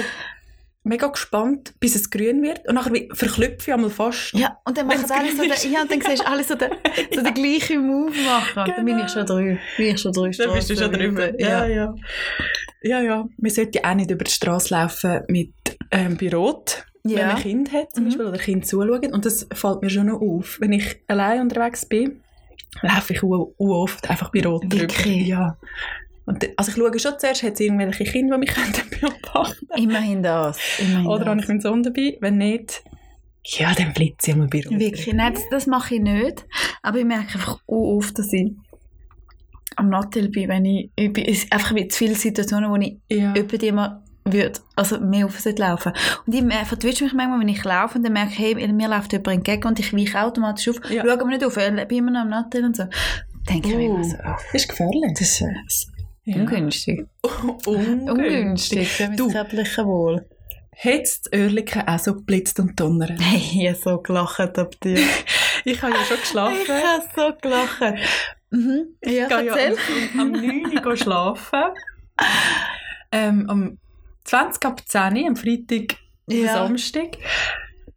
[0.90, 2.66] mega gespannt, bis es grün wird.
[2.68, 4.32] Und nachher verklüpfe ich einmal fast.
[4.34, 6.70] Ja, und dann machen alle so, den, ja, und dann siehst du alle so den,
[7.14, 8.58] so den gleichen Move machen.
[8.68, 9.58] Und dann bin ich schon drüber.
[9.76, 10.30] Bin ich schon drüber.
[10.36, 11.40] Da bist du schon drüber.
[11.40, 11.94] Ja, ja.
[12.82, 13.28] Ja, ja.
[13.38, 15.52] Man sollte auch nicht über die Straße laufen mit
[15.90, 17.26] ähm, bei Rot, wenn Ja.
[17.28, 18.08] man ein Kind hat zum Mhm.
[18.08, 19.12] Beispiel, oder Kind zuschauen.
[19.12, 20.58] Und das fällt mir schon noch auf.
[20.60, 22.20] Wenn ich allein unterwegs bin,
[22.82, 24.94] laufe ich oft einfach bei Rot drüber.
[25.06, 25.56] Ja.
[26.30, 30.22] Und, also ich schaue schon zuerst, hat es irgendwelche Kinder, die mich könnten beobachten Immerhin
[30.22, 30.58] das.
[30.78, 31.44] Immerhin Oder habe das.
[31.44, 32.16] ich meinen Sohn dabei?
[32.20, 32.82] Wenn nicht,
[33.44, 34.78] ja, dann flitze ich mal bei Rot.
[34.78, 36.44] Wirklich, nein, das, das mache ich nicht.
[36.82, 38.52] Aber ich merke einfach auch oft, dass ich
[39.76, 43.34] am Nattel bin, wenn ich, ich bin, es einfach zu viele Situationen, wo ich Ja.
[43.34, 45.92] über die mal würde, also mehr auf laufen.
[46.26, 49.12] Und ich äh, vertwische mich manchmal, wenn ich laufe und dann merke, hey, mir läuft
[49.12, 51.02] jemand entgegen und ich weiche automatisch auf, Ja.
[51.02, 52.84] schaue aber nicht auf, ich bin immer noch am Nattel und so.
[53.48, 55.02] Denke ich mir so, oh, Das ist gefährlich.
[55.14, 55.46] das ist äh,
[56.24, 56.36] Ja.
[56.36, 57.06] ungünstig.
[57.66, 58.08] Ungünstig.
[58.10, 59.28] Ungünstig Du.
[59.30, 60.26] körperliches Wohl.
[60.76, 63.18] hat das Oerlikon auch so geblitzt und donnert?
[63.20, 64.98] Hey, ich habe so gelacht ab dir.
[65.66, 66.56] Ich habe ja schon geschlafen.
[66.64, 67.80] ich habe so gelacht.
[68.50, 68.86] Mhm.
[69.04, 69.76] Ja, Ich gehe ja erzähl.
[70.14, 71.62] am, am 9 Uhr schlafen.
[73.12, 73.78] Ähm, am
[74.24, 76.54] 20 ab 10 Uhr, am Freitag und Ja.
[76.54, 77.18] Samstag,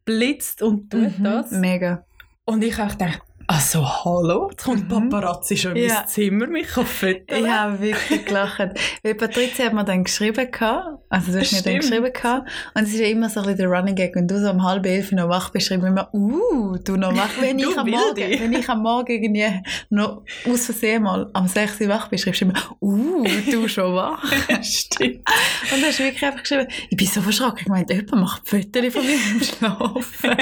[0.03, 1.23] blitzt und tut Mhm.
[1.23, 1.51] das.
[1.51, 2.05] Mega.
[2.45, 3.21] Und ich habe gedacht,
[3.53, 5.09] also hallo, jetzt kommt Mhm.
[5.09, 5.95] Paparazzi schon in Ja.
[5.99, 7.21] mein Zimmer, mich Fotos.
[7.27, 8.59] Ich habe wirklich gelacht.
[9.03, 10.47] Weil Patricia hat mir dann geschrieben,
[11.09, 12.11] also du hast mir dann geschrieben,
[12.73, 14.63] und es ist ja immer so ein bisschen der Running Gag, wenn du so um
[14.63, 17.29] halb elf noch wach bist, schreiben wir immer, uh, du noch wach.
[17.39, 17.89] Wenn, Du ich am.
[17.89, 22.17] Morgen, wenn ich am Morgen irgendwie noch aus Versehen mal am 6 Uhr wach bin,
[22.17, 24.23] schreibst du immer, uh, du schon wach.
[24.63, 25.17] Stimmt.
[25.71, 28.93] Und du hast wirklich einfach geschrieben, ich bin so verschrocken, ich meinte, jemand macht Fotos
[28.93, 30.37] von mir im Schlafen.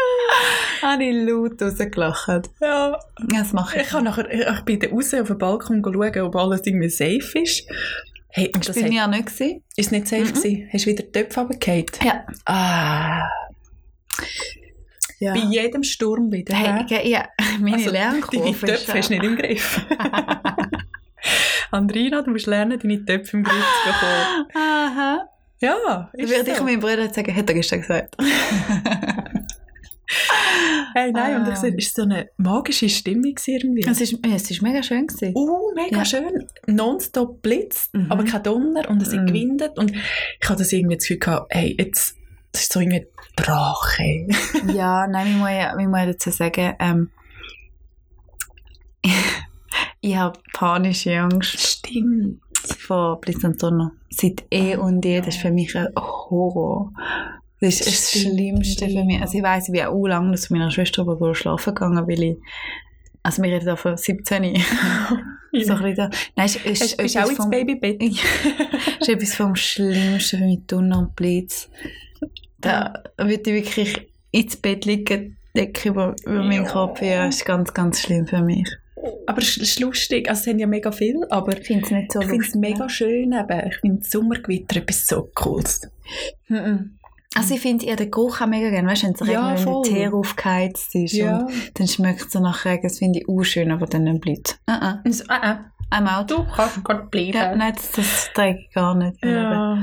[0.82, 2.50] habe ich laut rausgelacht.
[2.60, 3.82] Ja, Das mache ich.
[3.86, 7.38] ich, habe nachher, ich bin dann raus auf den Balkon schauen, ob alles irgendwie safe
[7.40, 7.64] ist.
[8.34, 9.62] Hey, und das bin ich ja nicht gewesen.
[9.76, 10.28] ist nicht safe Mhm.
[10.34, 10.68] gewesen.
[10.72, 11.86] Hast du wieder die Töpfe runtergefallen?
[12.02, 12.24] Ja.
[12.46, 13.28] Ah,
[15.18, 15.34] ja.
[15.34, 16.54] bei jedem Sturm wieder.
[16.56, 17.26] Hey, ge- ja,
[17.60, 19.80] meine Also, Lernkurve Deine ist Töpfe hast du nicht im Griff.
[21.70, 24.46] Andrina, du musst lernen, deine Töpfe im Griff zu bekommen.
[24.54, 25.28] Aha.
[25.60, 26.64] Ja, Ich ist würde ich so.
[26.64, 28.16] meinem Bruder sagen, hat er gestern gesagt.
[30.94, 31.56] Hey, nein, und ich Ah.
[31.56, 33.82] sehe, es war so eine magische Stimmung irgendwie.
[33.88, 35.32] es, ist, es ist mega schön gewesen.
[35.34, 36.04] Uh, mega Ja.
[36.04, 36.46] schön.
[36.66, 38.12] Nonstop blitzt, Mhm.
[38.12, 39.26] aber kein Donner und es Mhm.
[39.26, 39.78] gewindet.
[39.78, 42.16] Und ich hatte das irgendwie das Gefühl gehabt, hey, jetzt,
[42.52, 44.26] das ist so irgendwie Drache.
[44.74, 47.10] Ja, nein, ich muss, ja- ich muss dazu sagen, ähm,
[50.00, 52.40] ich habe panische Angst Stimmt.
[52.78, 53.92] vor Blitz und Donner.
[54.10, 56.92] Seit eh und je, das ist für mich ein Horror.
[57.62, 58.20] Das ist das.
[58.22, 59.20] Schlimmste für mich.
[59.20, 62.36] Also ich weiss, ich bin auch lange zu meiner Schwester oben schlafen gegangen, weil ich,
[63.22, 64.42] also wir reden da von 17.
[64.42, 64.62] so ein
[65.52, 66.10] bisschen da.
[66.34, 68.02] Nein, es ist, es bist du auch ins vom, Babybett?
[69.00, 71.70] ist etwas vom Schlimmsten für mich, Donner und Blitz.
[72.60, 76.70] Da würde ich wirklich ins Bett liegen, Decke über, über meinen Ja.
[76.70, 77.00] Kopf.
[77.00, 78.68] Ja, das ist ganz, ganz schlimm für mich.
[79.26, 82.12] Aber es ist lustig, also es sind ja mega viel, aber Ich finde es nicht
[82.12, 83.68] so ich finde es mega schön eben.
[83.68, 85.88] Ich finde Sommergewitter etwas so Cooles.
[86.48, 86.98] Mhm.
[87.36, 88.88] Also ich finde ja den Geruch auch mega gerne.
[88.88, 92.34] Weißt du, wenn es Ja, Regen, wenn der Teer aufgeheizt ist und dann schmeckt es
[92.34, 92.82] nach Regen.
[92.82, 94.58] Das finde ich auch schön, aber dann nicht Blitz.
[94.68, 94.98] Uh -uh.
[95.04, 95.56] Also, äh, äh,
[95.90, 96.30] I'm out.
[96.30, 97.32] du kannst gerade bleiben.
[97.34, 99.24] Ja, nein, das, das trage ich gar nicht.
[99.24, 99.78] Ja.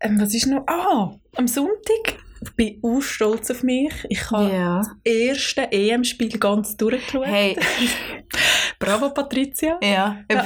[0.00, 0.64] Ähm, was ist noch?
[0.66, 2.18] Ah, am Sonntag.
[2.44, 3.92] Ich bin auch stolz auf mich.
[4.08, 4.78] Ich habe Ja.
[4.78, 7.24] das erste EM-Spiel ganz durchgeschaut.
[7.24, 7.56] Hey,
[8.80, 9.78] Bravo, Patricia.
[9.82, 10.16] ja.
[10.30, 10.44] Ja.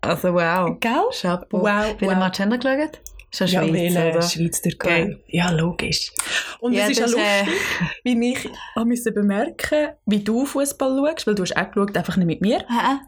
[0.00, 0.76] Also wow.
[0.80, 0.92] Gell?
[1.12, 1.60] Chapeau.
[1.60, 2.16] Wow, Welchen wow.
[2.18, 3.00] Match haben geschaut?
[3.30, 4.22] Ist das Ja, Schweiz, wählen, oder?
[4.22, 4.88] Schweiz, Türkei.
[4.88, 5.20] Geil.
[5.28, 6.12] Ja, logisch.
[6.60, 7.60] Und Ja, es ist ja äh, lustig,
[8.04, 8.48] wie ich
[8.84, 12.64] müssen bemerken wie du Fußball schaust, weil du hast auch geschaut, einfach nicht mit mir.
[12.68, 13.00] Ah,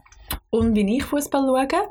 [0.51, 1.89] Und wie ich Fußball schaue.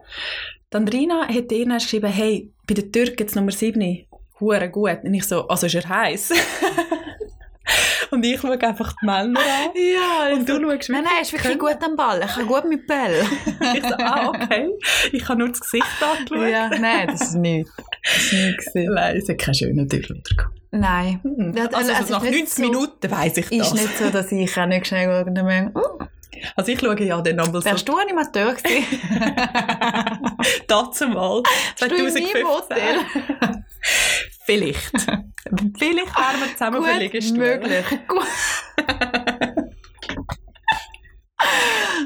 [0.70, 4.06] Dann Rina hat dann geschrieben, hey, bei den Türken jetzt Nummer 7,
[4.38, 4.98] hure gut.
[5.02, 6.32] Und ich so, also ist er heiß?
[8.10, 9.70] Und ich schaue einfach die Männer an.
[9.74, 12.20] Ja, Und du schaust Nein, nein, er ist wirklich gut am Ball.
[12.20, 13.14] Er kann gut mit Ball.
[13.74, 14.68] Ich so, ah, okay.
[15.12, 16.48] Ich habe nur das Gesicht angeschaut.
[16.48, 17.70] ja, nein, das ist nichts.
[18.74, 20.22] Nein, es hat keine schönen Türen
[20.72, 21.20] Nein.
[21.22, 21.54] Mhm.
[21.56, 23.66] Also, also, es nach ist nicht 90 so- Minuten weiss ich das.
[23.68, 25.98] Ist nicht so, dass ich auch nicht schnell schaue und dann denke, oh,
[26.56, 28.84] Also ich schaue ja dann einmal so wärst du Animateur gewesen?
[30.68, 31.42] dazu mal.
[31.90, 33.00] du in meinem Hotel?
[34.44, 34.92] Vielleicht.
[35.78, 37.38] Vielleicht wären wir zusammen auf der Gut Liegestuhl.
[37.38, 37.84] möglich.
[38.08, 38.26] Gut.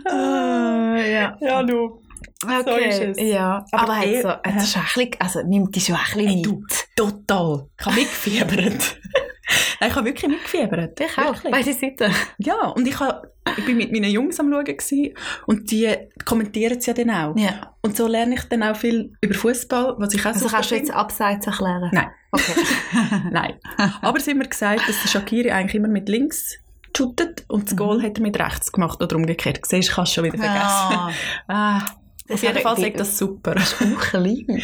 [0.06, 1.36] Ah, ja.
[1.40, 2.00] Ja, du.
[2.44, 3.20] Okay, es.
[3.20, 3.64] ja.
[3.72, 6.28] Aber Aber, eh- halt so, es ist ein bisschen, also nimmt die schon ein bisschen
[6.28, 6.62] Hey, du,
[6.96, 7.66] total.
[7.78, 8.96] Ich habe mitgefiebert.
[9.80, 10.98] Nein, ich habe wirklich mitgefiebert.
[11.00, 11.52] Ich auch, Wirklich.
[11.52, 12.14] beide Seiten.
[12.38, 15.14] Ja, und ich, habe, ich bin mit meinen Jungs am Schauen gewesen,
[15.46, 17.36] und die kommentieren es ja dann auch.
[17.36, 17.74] Ja.
[17.82, 20.70] Und so lerne ich dann auch viel über Fußball, was ich auch Also super kannst
[20.70, 21.90] du jetzt abseits erklären?
[21.92, 22.08] Nein.
[22.32, 22.52] Okay.
[23.30, 23.54] Nein.
[24.00, 26.56] Aber sie haben mir gesagt, dass der Shakiri eigentlich immer mit links
[26.96, 29.60] shootet und das Goal hat er mit rechts gemacht oder umgekehrt.
[29.66, 30.64] Siehst du, kannst du schon wieder vergessen.
[30.96, 31.10] Ah,
[31.48, 31.82] Ah,
[32.30, 33.54] auf jeden Fall sagt das super.
[33.56, 34.62] auch klein.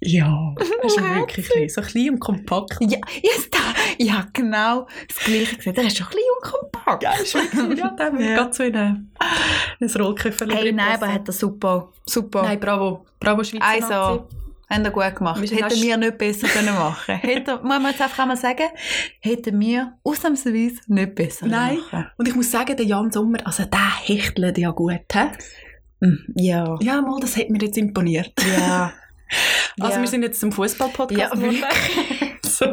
[0.00, 1.68] Ja, das ist wirklich klein.
[1.68, 2.76] So klein und kompakt.
[2.80, 3.58] Ja, jetzt da.
[3.98, 5.78] Ich habe genau das Gleiche gesagt.
[5.78, 7.02] Er ist schon klein und kompakt.
[7.02, 8.34] Ja, ist wirklich, ja, wir Ja.
[8.36, 9.10] gerade so in ein,
[9.78, 12.42] in ein Rollköfferchen Hey, nein, aber hat er super, super.
[12.42, 13.06] Nein, bravo.
[13.18, 14.36] Bravo, Schweizer Also, Nazi.
[14.70, 15.40] haben wir gut gemacht.
[15.42, 18.68] Wir Hätten wir nicht besser können machen Hätten, muss man jetzt einfach einmal sagen,
[19.20, 21.78] hätten wir ausnahmsweise nicht besser Nein.
[21.78, 25.00] machen Und ich muss sagen, der Jan Sommer, also der hechtelt ja gut.
[25.12, 25.18] He?
[26.00, 26.76] Mm, Ja.
[26.80, 28.32] Ja, mal, das hat mir jetzt imponiert.
[28.58, 28.92] Ja.
[29.78, 30.00] Also Ja.
[30.02, 31.62] wir sind jetzt zum Fußball-Podcast Ja, geworden.
[32.44, 32.66] so,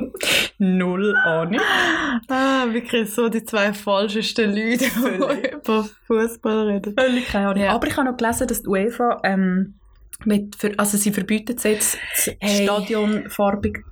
[0.58, 1.62] null Ahnung.
[2.30, 6.96] Ah, wirklich so die zwei falschesten Leute, die über Fußball reden.
[7.00, 7.64] Völlig keine Ahnung.
[7.64, 7.74] Ja.
[7.74, 9.76] Aber ich habe noch gelesen, dass die UEFA ähm,
[10.26, 11.98] mit, für, also sie verbieten es jetzt,
[12.40, 12.64] Hey.
[12.64, 13.87] Stadion farbig la-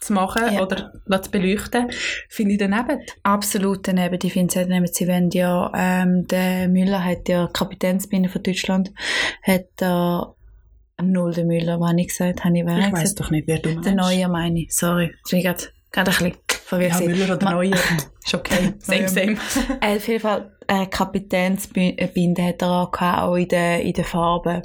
[0.00, 0.62] zu machen Ja.
[0.62, 0.92] oder
[1.22, 1.90] zu beleuchten,
[2.28, 3.00] finde ich daneben.
[3.22, 4.18] Absolut daneben.
[4.22, 8.92] Ich finde es nicht, sie wollen ja, ähm, der Müller hat ja, Kapitänsbinde von Deutschland,
[9.42, 10.34] hat da,
[11.02, 12.44] null der Müller, was ich gesagt?
[12.44, 13.20] Habe ich, Ich gesagt?
[13.20, 13.86] doch nicht, wer du meinst.
[13.86, 15.12] Der Neue meine ich, sorry.
[15.24, 17.00] Ich bin gerade, ein bisschen verwirrt.
[17.00, 17.06] Ja.
[17.06, 17.76] Müller oder Neuer.
[18.24, 18.74] Ist okay.
[18.78, 19.36] Same, same.
[19.80, 24.04] Äh, auf jeden Fall, äh, Kapitänsbinde hat er auch gehabt, auch in der, in der
[24.04, 24.62] Farbe.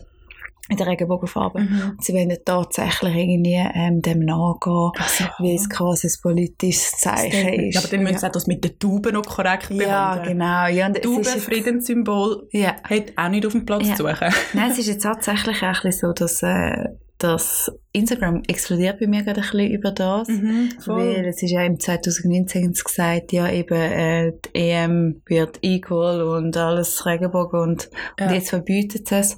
[0.72, 1.60] In der Regenbogenfarbe.
[1.60, 1.98] Mhm.
[2.00, 7.76] Sie wollen tatsächlich irgendwie, ähm, dem nachgehen, Also, wie es quasi ein politisches Zeichen ist.
[7.76, 10.38] Ja, aber dann müssen sie auch das mit den Tauben noch korrekt Ja, behandeln.
[10.40, 10.68] genau.
[10.68, 12.76] Ja, und es Tauben, ist Friedenssymbol, Ja.
[12.84, 13.96] hat auch nicht auf dem Platz Ja.
[13.96, 14.30] zu suchen.
[14.54, 16.86] Nein, es ist jetzt tatsächlich auch ein bisschen so, dass, äh,
[17.18, 20.28] dass Instagram explodiert bei mir gerade ein bisschen über das.
[20.28, 25.22] Mhm, Weil es ist ja im 2019 haben sie gesagt, ja eben, äh, die EM
[25.28, 28.26] wird equal und alles Regenbogen und, Ja.
[28.28, 29.38] und jetzt verbietet sie es.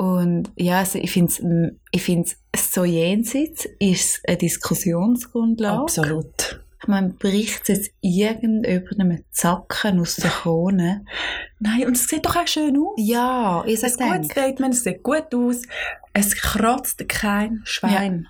[0.00, 1.42] Und ja, also ich finde es,
[1.90, 5.82] ich find's so jenseits ist eine Diskussionsgrundlage.
[5.82, 6.62] Absolut.
[6.80, 11.04] Ich meine, bricht jetzt irgendjemandem Zacken aus der Krone?
[11.58, 12.94] Nein, und es sieht doch auch schön aus.
[12.96, 15.64] Ja, ich Ein sage gutes Statement, es sieht gut aus.
[16.14, 18.26] Es kratzt kein Schwein.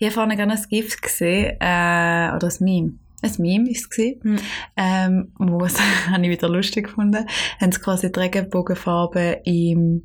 [0.00, 2.94] Ich habe vorhin gerade ein Gift gesehen, äh, oder ein Meme.
[3.22, 3.88] Ein Meme war es.
[3.88, 4.20] gewesen.
[4.24, 4.38] Mhm.
[4.76, 5.78] Ähm, wo es,
[6.10, 7.24] habe ich wieder lustig gefunden,
[7.60, 10.04] haben sie quasi die Regenbogenfarbe im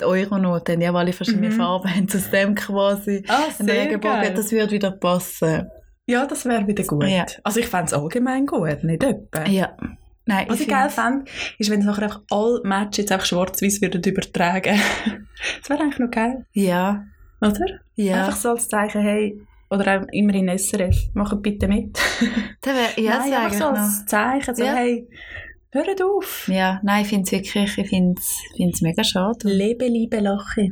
[0.00, 1.52] die Euronoten, ja, weil alle verschiedene Mhm.
[1.52, 5.68] Farben haben aus dem quasi Ah, einen Regenbogen, das würde wieder passen.
[6.06, 7.06] Ja, das wäre wieder gut.
[7.06, 7.26] Ja.
[7.44, 9.44] Also ich fände es allgemein gut, nicht etwa.
[9.46, 9.76] Ja.
[10.24, 11.24] Nein, Was ich geil fände,
[11.58, 14.78] ist, wenn nachher einfach alle Matches jetzt einfach schwarz-weiß würden übertragen.
[15.60, 17.04] das wäre eigentlich noch geil, Ja,
[17.40, 17.58] oder?
[17.94, 18.24] ja.
[18.24, 19.40] Einfach so als Zeichen, hey,
[19.70, 21.98] oder auch immer in SRF, macht bitte mit.
[22.60, 24.74] Das wär, ja, Nein, einfach so als Zeichen, so Ja.
[24.74, 25.08] hey,
[25.70, 26.48] hört auf.
[26.48, 29.48] Ja, nein, ich finde es wirklich, ich finde es mega schade.
[29.48, 30.70] Lebe, liebe, lache.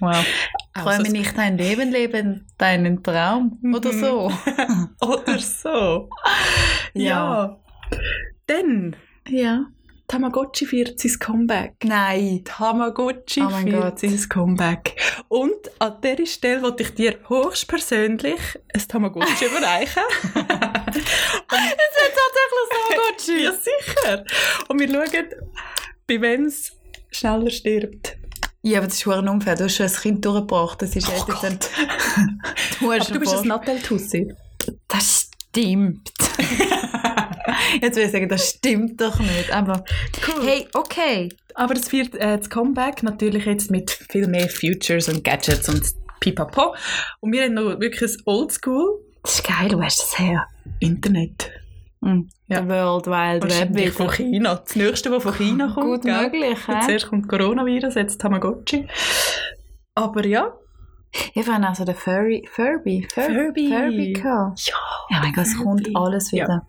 [0.00, 0.24] Wow.
[0.72, 3.58] Also, Träume nicht dein Leben, leben deinen Traum.
[3.74, 4.00] Oder Mhm.
[4.00, 4.32] so.
[5.00, 6.08] Oder so.
[6.94, 7.02] Ja.
[7.04, 7.60] ja.
[8.46, 8.96] Dann,
[9.28, 9.66] Ja.
[10.12, 11.76] Tamagotchi feiert sein Comeback.
[11.84, 12.42] Nein.
[12.44, 13.98] Tamagotchi Oh mein feiert Gott.
[13.98, 15.00] sein Comeback.
[15.28, 18.38] Und an dieser Stelle wollte ich dir höchstpersönlich
[18.74, 20.02] ein Tamagotchi überreichen.
[21.54, 22.14] Es wird
[23.16, 24.24] tatsächlich ja, sicher.
[24.68, 25.28] Und wir schauen,
[26.06, 26.72] bei wem es
[27.10, 28.16] schneller stirbt.
[28.60, 29.54] Ja, aber das ist verdammt unfair.
[29.54, 30.82] Du hast schon ein Kind durchgebracht.
[30.82, 31.58] Das ist Oh jetzt dann...
[32.80, 34.34] du Aber du bist ein Natteltussi.
[34.88, 36.12] Das stimmt.
[37.80, 39.52] Jetzt will ich sagen, das stimmt doch nicht.
[39.52, 39.84] Aber
[40.26, 40.46] Cool.
[40.46, 41.28] hey, okay.
[41.54, 45.82] Aber es feiert äh, das Comeback natürlich jetzt mit viel mehr Futures und Gadgets und
[46.20, 46.74] pipapo.
[47.20, 50.46] Und wir haben noch wirklich ein Oldschool Das ist geil, du hast das her.
[50.80, 51.50] Internet.
[52.00, 52.28] Mhm.
[52.48, 52.66] Ja.
[52.68, 54.10] World Wide Web von.
[54.10, 54.56] China.
[54.56, 55.86] Das nächste, was von China kommt.
[55.86, 56.22] Gut gell?
[56.22, 56.80] möglich, hä?
[56.84, 58.86] Zuerst kommt Coronavirus, jetzt Tamagotchi.
[59.94, 60.52] Aber ja.
[61.34, 63.68] Ich fand also den Furry, Furby, Fur Furby.
[63.68, 64.60] Furby gehabt.
[64.66, 64.74] Ja,
[65.10, 66.48] Ja, mein Gott, es kommt alles wieder.
[66.48, 66.66] Ja.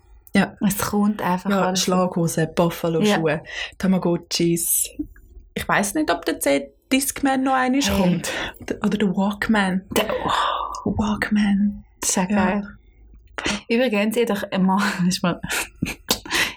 [0.66, 3.44] Es kommt einfach ja alles Schlaghosen, Buffalo-Schuhe,
[3.78, 4.90] Tamagotchis.
[5.54, 8.02] Ich weiß nicht, ob der Z-Discman noch einmal Hey.
[8.02, 8.32] kommt.
[8.84, 9.84] Oder der Walkman.
[9.96, 10.06] wieder.
[10.86, 11.84] Oh, Walkman.
[12.02, 12.36] das ist ja Ja.
[12.46, 12.68] geil.
[13.70, 14.44] Übrigens, ich doch
[15.22, 15.40] mal,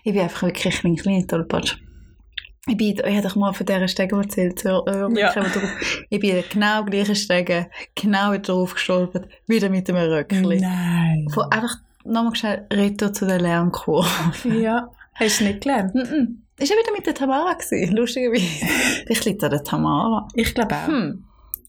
[0.05, 1.77] ich bin einfach wirklich ein kleiner Tollpatsch.
[2.69, 5.47] Ich, bin, ich habe doch mal von dieser Stege erzählt, zur Örmike, Ja.
[6.11, 10.43] ich bin genau gleiche Stege, genau wieder drauf gestolpert, wieder mit einem Röckchen.
[10.43, 11.29] Nein.
[11.33, 11.77] Von einfach
[12.07, 14.09] nochmal schnell Ritter zu der Lernkurve.
[14.61, 14.89] Ja.
[15.15, 15.95] Hast du nicht gelernt?
[15.95, 16.43] Mhm.
[16.59, 18.67] Ist ja wieder mit der Tamara gewesen, lustigerweise.
[19.09, 20.27] Ich liegt an der Tamara.
[20.35, 20.87] Ich glaube auch.
[20.89, 21.25] Hm.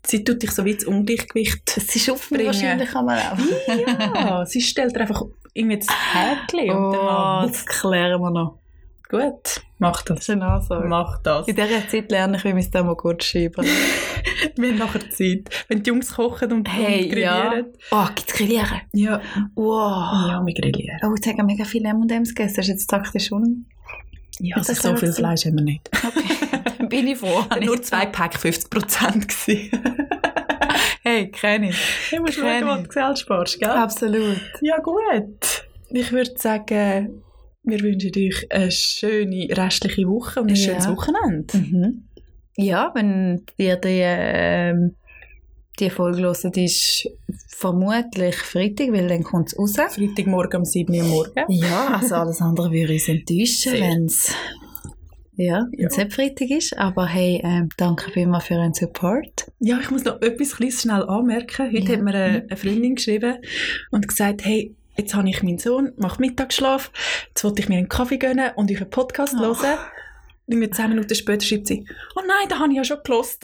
[0.05, 1.69] Sie tut dich so wie ins Ungleichgewicht.
[1.69, 2.45] Sie Bringen.
[2.45, 4.15] wahrscheinlich einmal auch.
[4.15, 5.23] Ja, sie stellt dir einfach
[5.53, 8.59] irgendwie das Häkchen und dann Oh, das klären wir noch.
[9.09, 10.29] Gut, mach Das das.
[10.29, 10.87] eine Ansage.
[10.87, 11.47] Mach das.
[11.47, 13.67] In dieser Zeit lerne ich, wie man es Tamagotchi schreiben.
[14.57, 15.49] Wir haben nachher Zeit.
[15.67, 17.41] Wenn die Jungs kochen und, Hey, und ja.
[17.49, 17.73] grillieren.
[17.91, 18.81] Oh, gibt's Grillieren?
[18.93, 19.21] Ja.
[19.55, 20.29] Wow.
[20.29, 20.99] Ja, wir grillieren.
[21.03, 22.55] Oh, jetzt haben wir mega viele M&M's gegessen.
[22.57, 23.65] Das ist jetzt taktisch un...
[24.39, 25.15] Ja, also so viel so?
[25.21, 25.89] Fleisch haben wir nicht.
[25.93, 26.85] Okay.
[26.89, 27.43] Bin ich froh.
[27.63, 29.27] Nur zwei Pack 50 Prozent.
[31.03, 32.09] Hey, kenne ich.
[32.11, 32.87] Du musst Kenn schauen, was ich.
[32.89, 33.69] du Geld sparst, gell?
[33.69, 34.41] Absolut.
[34.61, 35.65] Ja, gut.
[35.89, 37.23] Ich würde sagen,
[37.67, 40.63] wir wünschen euch eine schöne restliche Woche und ein Ja.
[40.65, 41.57] schönes Wochenende.
[41.57, 42.03] Mhm.
[42.57, 44.95] Ja, wenn ihr die, ähm,
[45.79, 47.07] die Folge hört, ist
[47.49, 49.75] vermutlich Freitag, weil dann kommt es raus.
[49.75, 51.43] Freitagmorgen um 7 Uhr morgen.
[51.49, 54.31] Ja, also alles andere würde uns enttäuschen, wenn es
[55.35, 55.87] ja, Ja.
[55.87, 56.75] nicht Freitag ist.
[56.79, 59.51] Aber hey, ähm, danke vielmals für euren Support.
[59.59, 61.67] Ja, ich muss noch etwas kleines schnell anmerken.
[61.71, 61.97] Heute Ja.
[61.97, 63.35] hat mir eine, eine Freundin geschrieben
[63.91, 66.91] und gesagt, hey, jetzt habe ich meinen Sohn, mache Mittagsschlaf,
[67.29, 69.41] jetzt wollte ich mir einen Kaffee gönnen und euch einen Podcast Oh.
[69.41, 69.77] hören.
[70.47, 71.85] irgendwie zehn Minuten später schreibt sie,
[72.15, 73.43] oh nein, da habe ich ja schon gelost.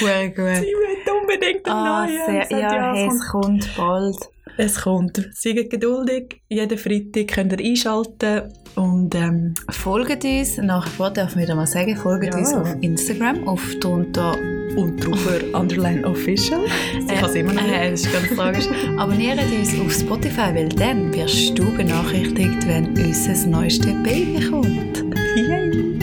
[0.00, 0.36] Sehr gut.
[0.56, 2.26] sie will unbedingt einen Ah, neuen.
[2.26, 4.16] sehr, sage, ja, hey, es es kommt bald.
[4.56, 5.28] Es kommt.
[5.34, 6.42] Seid geduldig.
[6.48, 8.52] Jeden Freitag könnt ihr einschalten.
[8.78, 12.38] Und ähm, Folgt uns, nach wie vor dürfen wir wieder mal sagen, folgt Ja.
[12.38, 14.36] uns auf Instagram, auf drunter
[14.76, 16.60] und drüber underline official.
[17.00, 17.62] Sie kann es immer noch.
[17.66, 18.66] Äh, das ist ganz logisch.
[18.96, 24.98] Abonniert uns auf Spotify, weil dann wirst du benachrichtigt, wenn unser neuestes Baby kommt.
[25.36, 25.98] Yay.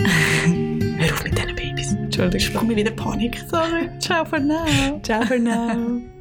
[0.98, 1.94] Hör auf mit diesen Babys.
[1.94, 3.38] Entschuldigung, ich bekomme wieder Panik.
[3.50, 4.66] Sorry, ciao for now.
[5.04, 6.02] Ciao für now.